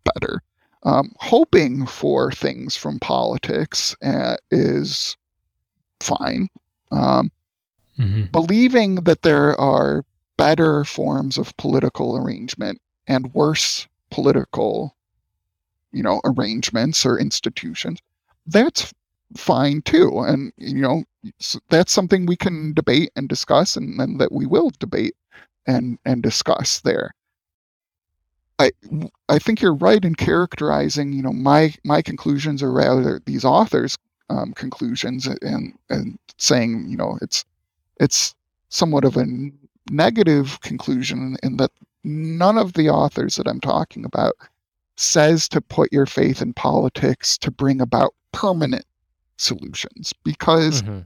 [0.03, 0.41] better.
[0.83, 5.15] Um, hoping for things from politics uh, is
[5.99, 6.47] fine.
[6.91, 7.31] Um,
[7.99, 8.23] mm-hmm.
[8.31, 10.03] Believing that there are
[10.37, 14.95] better forms of political arrangement and worse political
[15.91, 17.99] you know, arrangements or institutions,
[18.47, 18.93] that's
[19.35, 20.19] fine too.
[20.19, 21.03] And, you know,
[21.69, 25.15] that's something we can debate and discuss and, and that we will debate
[25.67, 27.13] and, and discuss there.
[28.59, 28.71] I,
[29.29, 33.97] I think you're right in characterizing, you know, my, my conclusions or rather these authors'
[34.29, 37.43] um, conclusions and, and saying, you know, it's,
[37.99, 38.35] it's
[38.69, 39.25] somewhat of a
[39.89, 41.71] negative conclusion in that
[42.03, 44.33] none of the authors that I'm talking about
[45.01, 48.85] says to put your faith in politics to bring about permanent
[49.37, 50.99] solutions because mm-hmm.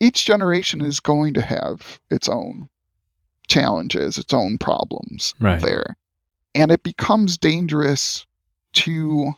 [0.00, 2.68] each generation is going to have its own
[3.48, 5.62] challenges, its own problems right.
[5.62, 5.96] there.
[6.54, 8.26] And it becomes dangerous
[8.74, 9.32] to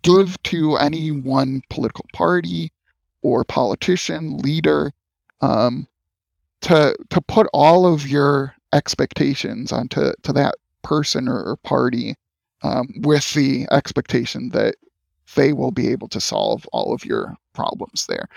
[0.00, 2.72] give to any one political party
[3.20, 4.92] or politician, leader,
[5.42, 5.86] um,
[6.62, 12.16] to to put all of your expectations onto to that person or, or party
[12.62, 14.76] um, with the expectation that
[15.34, 18.28] they will be able to solve all of your problems there.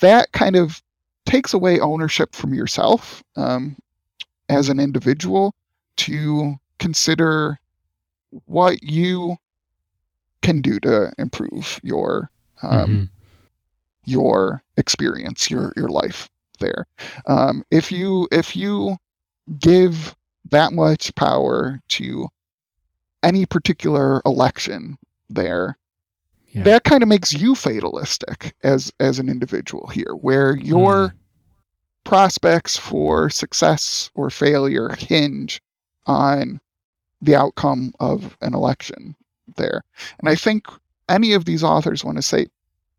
[0.00, 0.82] That kind of
[1.26, 3.76] takes away ownership from yourself um,
[4.48, 5.54] as an individual
[5.96, 7.58] to consider
[8.46, 9.36] what you
[10.42, 12.30] can do to improve your
[12.62, 13.04] um, mm-hmm.
[14.04, 16.28] your experience, your your life
[16.60, 16.86] there.
[17.26, 18.96] Um, if you if you
[19.58, 20.14] give
[20.50, 22.28] that much power to
[23.24, 24.96] any particular election
[25.28, 25.76] there,
[26.52, 26.62] yeah.
[26.62, 31.12] that kind of makes you fatalistic as as an individual here, where your mm.
[32.04, 35.60] prospects for success or failure hinge
[36.06, 36.60] on
[37.22, 39.16] the outcome of an election
[39.56, 39.82] there.
[40.20, 40.66] And I think
[41.08, 42.46] any of these authors want to say,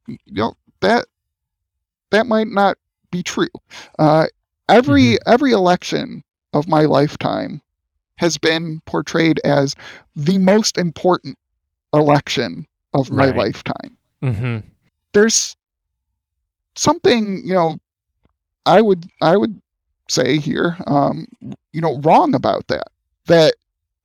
[0.08, 1.06] you know, that
[2.10, 2.78] that might not
[3.12, 3.48] be true.
[4.00, 4.26] Uh,
[4.68, 5.32] every mm-hmm.
[5.32, 6.24] every election
[6.54, 7.62] of my lifetime
[8.18, 9.76] has been portrayed as
[10.16, 11.38] the most important
[11.94, 13.36] election of my right.
[13.36, 13.98] lifetime.
[14.22, 14.68] Mm-hmm.
[15.14, 15.56] There's
[16.76, 17.78] something, you know,
[18.66, 19.62] I would I would
[20.08, 21.28] say here, um,
[21.72, 22.88] you know, wrong about that.
[23.28, 23.56] That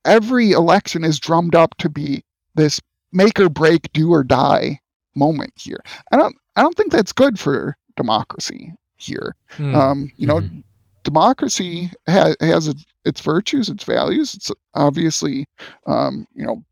[0.05, 2.23] every election is drummed up to be
[2.55, 2.81] this
[3.11, 4.79] make or break, do or die
[5.15, 5.79] moment here.
[6.11, 9.35] I don't I don't think that's good for democracy here.
[9.57, 9.75] Mm.
[9.75, 10.59] Um, you know, mm-hmm.
[11.03, 12.75] Democracy ha- has a,
[13.05, 14.33] its virtues, its values.
[14.33, 15.45] It's obviously,
[15.87, 16.63] um, you know,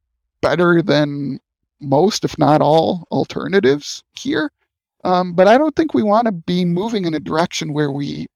[0.41, 1.39] better than
[1.81, 4.51] most, if not all, alternatives here.
[5.03, 8.27] Um, but I don't think we want to be moving in a direction where we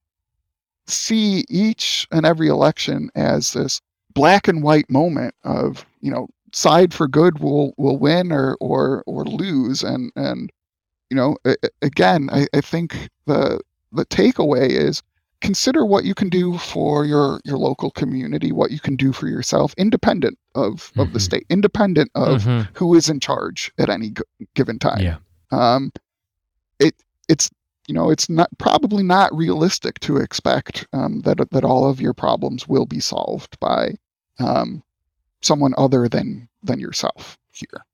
[0.87, 3.81] see each and every election as this
[4.13, 9.03] black and white moment of, you know, side for good will will win or or
[9.07, 10.51] or lose and and
[11.09, 11.35] you know
[11.81, 13.59] again I, I think the
[13.91, 15.01] the takeaway is
[15.43, 19.27] consider what you can do for your your local community what you can do for
[19.27, 21.01] yourself independent of mm-hmm.
[21.01, 21.25] of the mm-hmm.
[21.25, 22.61] state independent of mm-hmm.
[22.73, 24.23] who is in charge at any g-
[24.55, 25.17] given time yeah
[25.51, 25.91] um
[26.79, 26.95] it
[27.27, 27.51] it's
[27.87, 32.13] you know it's not probably not realistic to expect um, that that all of your
[32.13, 33.93] problems will be solved by
[34.39, 34.81] um,
[35.41, 37.85] someone other than than yourself here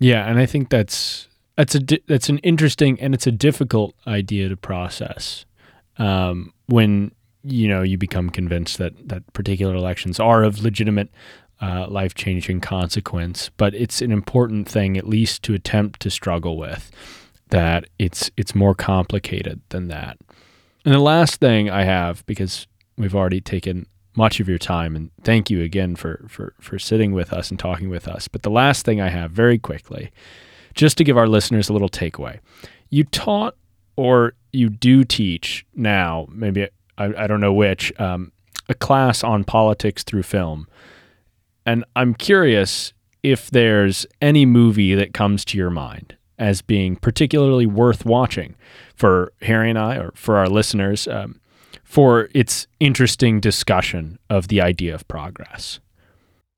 [0.00, 4.48] yeah and i think that's that's a that's an interesting and it's a difficult idea
[4.48, 5.46] to process
[5.98, 7.12] um, when
[7.44, 11.10] you know you become convinced that that particular elections are of legitimate
[11.60, 13.50] uh, life changing consequence.
[13.56, 16.90] But it's an important thing, at least, to attempt to struggle with.
[17.50, 20.16] That it's it's more complicated than that.
[20.84, 22.66] And the last thing I have, because
[22.96, 27.12] we've already taken much of your time, and thank you again for for for sitting
[27.12, 28.28] with us and talking with us.
[28.28, 30.10] But the last thing I have, very quickly,
[30.74, 32.38] just to give our listeners a little takeaway.
[32.88, 33.56] You taught
[33.96, 36.68] or you do teach now, maybe
[36.98, 38.32] I, I don't know which, um,
[38.68, 40.68] a class on politics through film.
[41.66, 47.66] And I'm curious if there's any movie that comes to your mind as being particularly
[47.66, 48.56] worth watching
[48.96, 51.40] for Harry and I, or for our listeners, um,
[51.84, 55.78] for its interesting discussion of the idea of progress.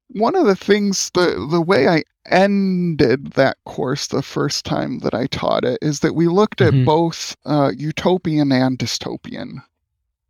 [0.08, 5.14] One of the things, the the way I ended that course the first time that
[5.14, 6.84] I taught it is that we looked at mm-hmm.
[6.84, 9.62] both uh, utopian and dystopian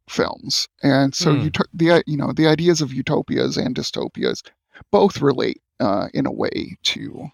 [0.09, 1.47] films, and so mm.
[1.47, 4.43] ut- the you know the ideas of utopias and dystopias
[4.91, 7.31] both relate uh, in a way to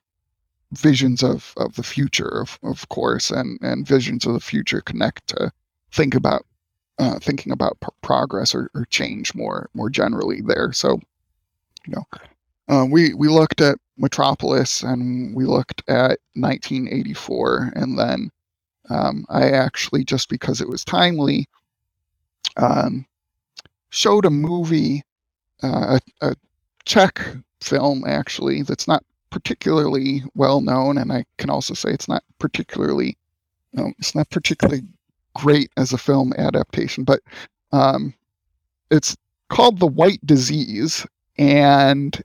[0.73, 5.27] visions of, of the future, of, of course, and, and visions of the future connect
[5.29, 5.53] to
[5.91, 6.47] think about
[6.99, 10.73] uh, thinking about p- progress or, or change more more generally there.
[10.73, 11.01] So,
[11.91, 18.31] you know, uh, we we looked at Metropolis and we looked at 1984, and then
[18.89, 21.49] um, I actually just because it was timely
[22.57, 23.07] um,
[23.91, 25.03] showed a movie,
[25.63, 26.37] uh, a, a
[26.85, 27.21] Czech
[27.61, 33.17] film actually that's not particularly well known, and I can also say it's not particularly
[33.77, 34.83] um, it's not particularly
[35.35, 37.21] great as a film adaptation, but
[37.73, 38.15] um,
[38.91, 39.17] it's
[39.49, 41.07] called The White Disease,
[41.41, 42.23] and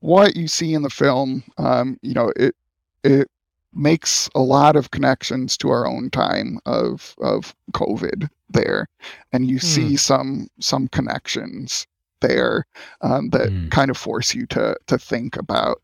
[0.00, 2.56] what you see in the film, um, you know, it
[3.04, 3.30] it
[3.74, 8.88] makes a lot of connections to our own time of of COVID there,
[9.32, 9.62] and you mm.
[9.62, 9.96] see hmm.
[9.96, 11.86] some some connections
[12.20, 12.66] there
[13.02, 13.70] um, that mm.
[13.70, 15.82] kind of force you to to think about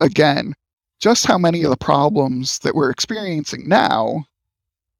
[0.00, 0.54] again
[1.00, 4.24] just how many of the problems that we're experiencing now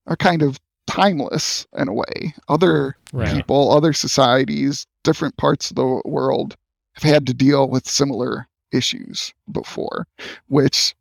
[0.06, 2.34] are kind of timeless in a way.
[2.48, 3.34] Other right.
[3.34, 6.56] people, other societies, different parts of the world
[6.94, 10.06] have had to deal with similar issues before,
[10.48, 10.94] which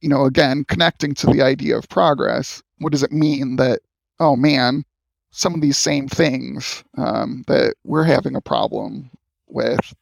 [0.00, 3.80] you know, again, connecting to the idea of progress, what does it mean that,
[4.20, 4.84] oh man,
[5.30, 9.10] some of these same things um, that we're having a problem
[9.48, 9.94] with,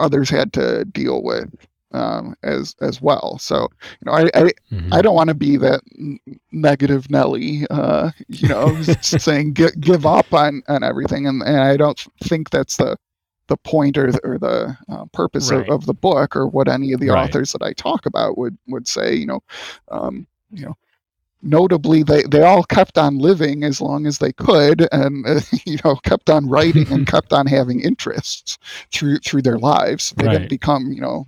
[0.00, 1.48] others had to deal with
[1.96, 3.38] um, as as well.
[3.38, 4.92] So you know, I I, mm-hmm.
[4.92, 5.80] I don't want to be that
[6.52, 11.76] negative Nelly, uh, you know, saying give give up on on everything, and, and I
[11.76, 12.96] don't think that's the
[13.48, 15.60] the point or the, or the uh, purpose right.
[15.68, 17.28] of, of, the book or what any of the right.
[17.28, 19.14] authors that I talk about would would say.
[19.14, 19.40] You know,
[19.88, 20.76] um, you know,
[21.42, 25.78] notably they, they all kept on living as long as they could and uh, you
[25.84, 28.58] know kept on writing and kept on having interests
[28.92, 30.32] through through their lives they right.
[30.32, 31.26] didn't become you know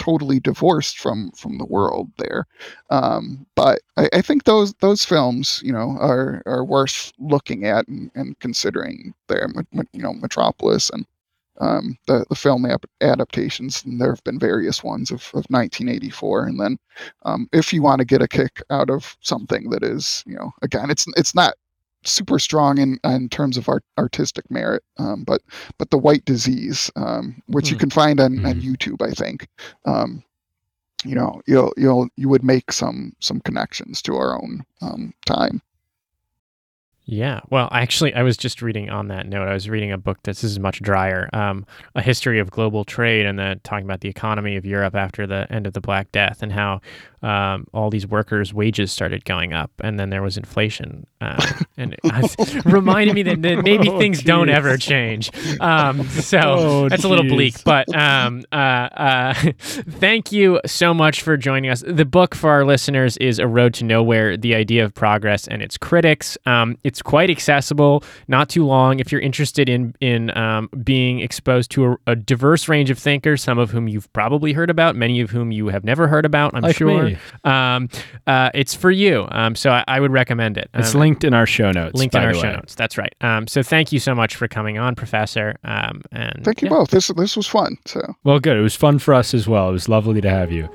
[0.00, 2.46] totally divorced from from the world there
[2.90, 7.86] um, but I, I, think those those films you know are are worth looking at
[7.86, 9.48] and, and considering there
[9.92, 11.06] you know metropolis and
[11.60, 16.46] um, the, the film ap- adaptations, and there have been various ones of, of 1984.
[16.46, 16.78] And then,
[17.24, 20.52] um, if you want to get a kick out of something that is, you know,
[20.62, 21.54] again, it's it's not
[22.04, 25.42] super strong in in terms of art, artistic merit, um, but
[25.78, 27.70] but the White Disease, um, which mm.
[27.70, 27.80] you hmm.
[27.80, 28.46] can find on, mm.
[28.46, 28.72] on hmm.
[28.72, 29.48] YouTube, I think.
[29.84, 30.22] Um,
[31.04, 35.62] you know, you'll you'll you would make some some connections to our own um, time.
[37.10, 37.40] Yeah.
[37.50, 39.48] Well, actually, I was just reading on that note.
[39.48, 42.84] I was reading a book that's this is much drier, um, a history of global
[42.84, 46.12] trade, and then talking about the economy of Europe after the end of the Black
[46.12, 46.80] Death and how
[47.22, 51.44] um, all these workers' wages started going up, and then there was inflation, uh,
[51.76, 55.30] and it reminded me that, that maybe oh, things don't ever change.
[55.60, 57.04] Um, so oh, that's geez.
[57.04, 61.84] a little bleak, but um, uh, uh, thank you so much for joining us.
[61.86, 65.60] The book for our listeners is A Road to Nowhere: The Idea of Progress and
[65.62, 66.38] Its Critics.
[66.46, 68.98] Um, it's quite accessible, not too long.
[68.98, 73.42] If you're interested in in um, being exposed to a, a, diverse range of thinkers,
[73.42, 76.54] some of whom you've probably heard about, many of whom you have never heard about,
[76.54, 77.04] I'm like sure.
[77.04, 77.09] Me.
[77.44, 77.88] Um,
[78.26, 79.26] uh, it's for you.
[79.30, 80.68] Um, so I, I, would recommend it.
[80.74, 81.98] It's um, linked in our show notes.
[81.98, 82.74] Linked in our show notes.
[82.74, 83.14] That's right.
[83.20, 85.56] Um, so thank you so much for coming on, Professor.
[85.64, 86.76] Um, and thank you yeah.
[86.76, 86.90] both.
[86.90, 87.76] This this was fun.
[87.86, 88.56] So well, good.
[88.56, 89.70] It was fun for us as well.
[89.70, 90.68] It was lovely to have you.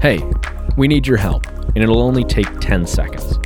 [0.00, 0.20] Hey,
[0.76, 3.38] we need your help, and it'll only take 10 seconds.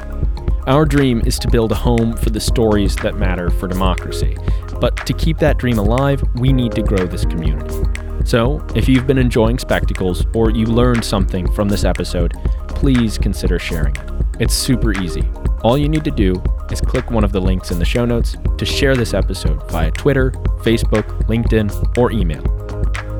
[0.66, 4.36] Our dream is to build a home for the stories that matter for democracy.
[4.80, 7.76] But to keep that dream alive, we need to grow this community.
[8.24, 12.34] So, if you've been enjoying spectacles or you learned something from this episode,
[12.68, 14.10] please consider sharing it.
[14.40, 15.22] It's super easy.
[15.62, 18.36] All you need to do is click one of the links in the show notes
[18.56, 20.30] to share this episode via Twitter,
[20.62, 22.42] Facebook, LinkedIn, or email.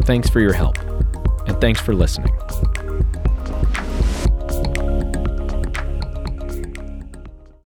[0.04, 0.78] Thanks for your help,
[1.46, 2.34] and thanks for listening.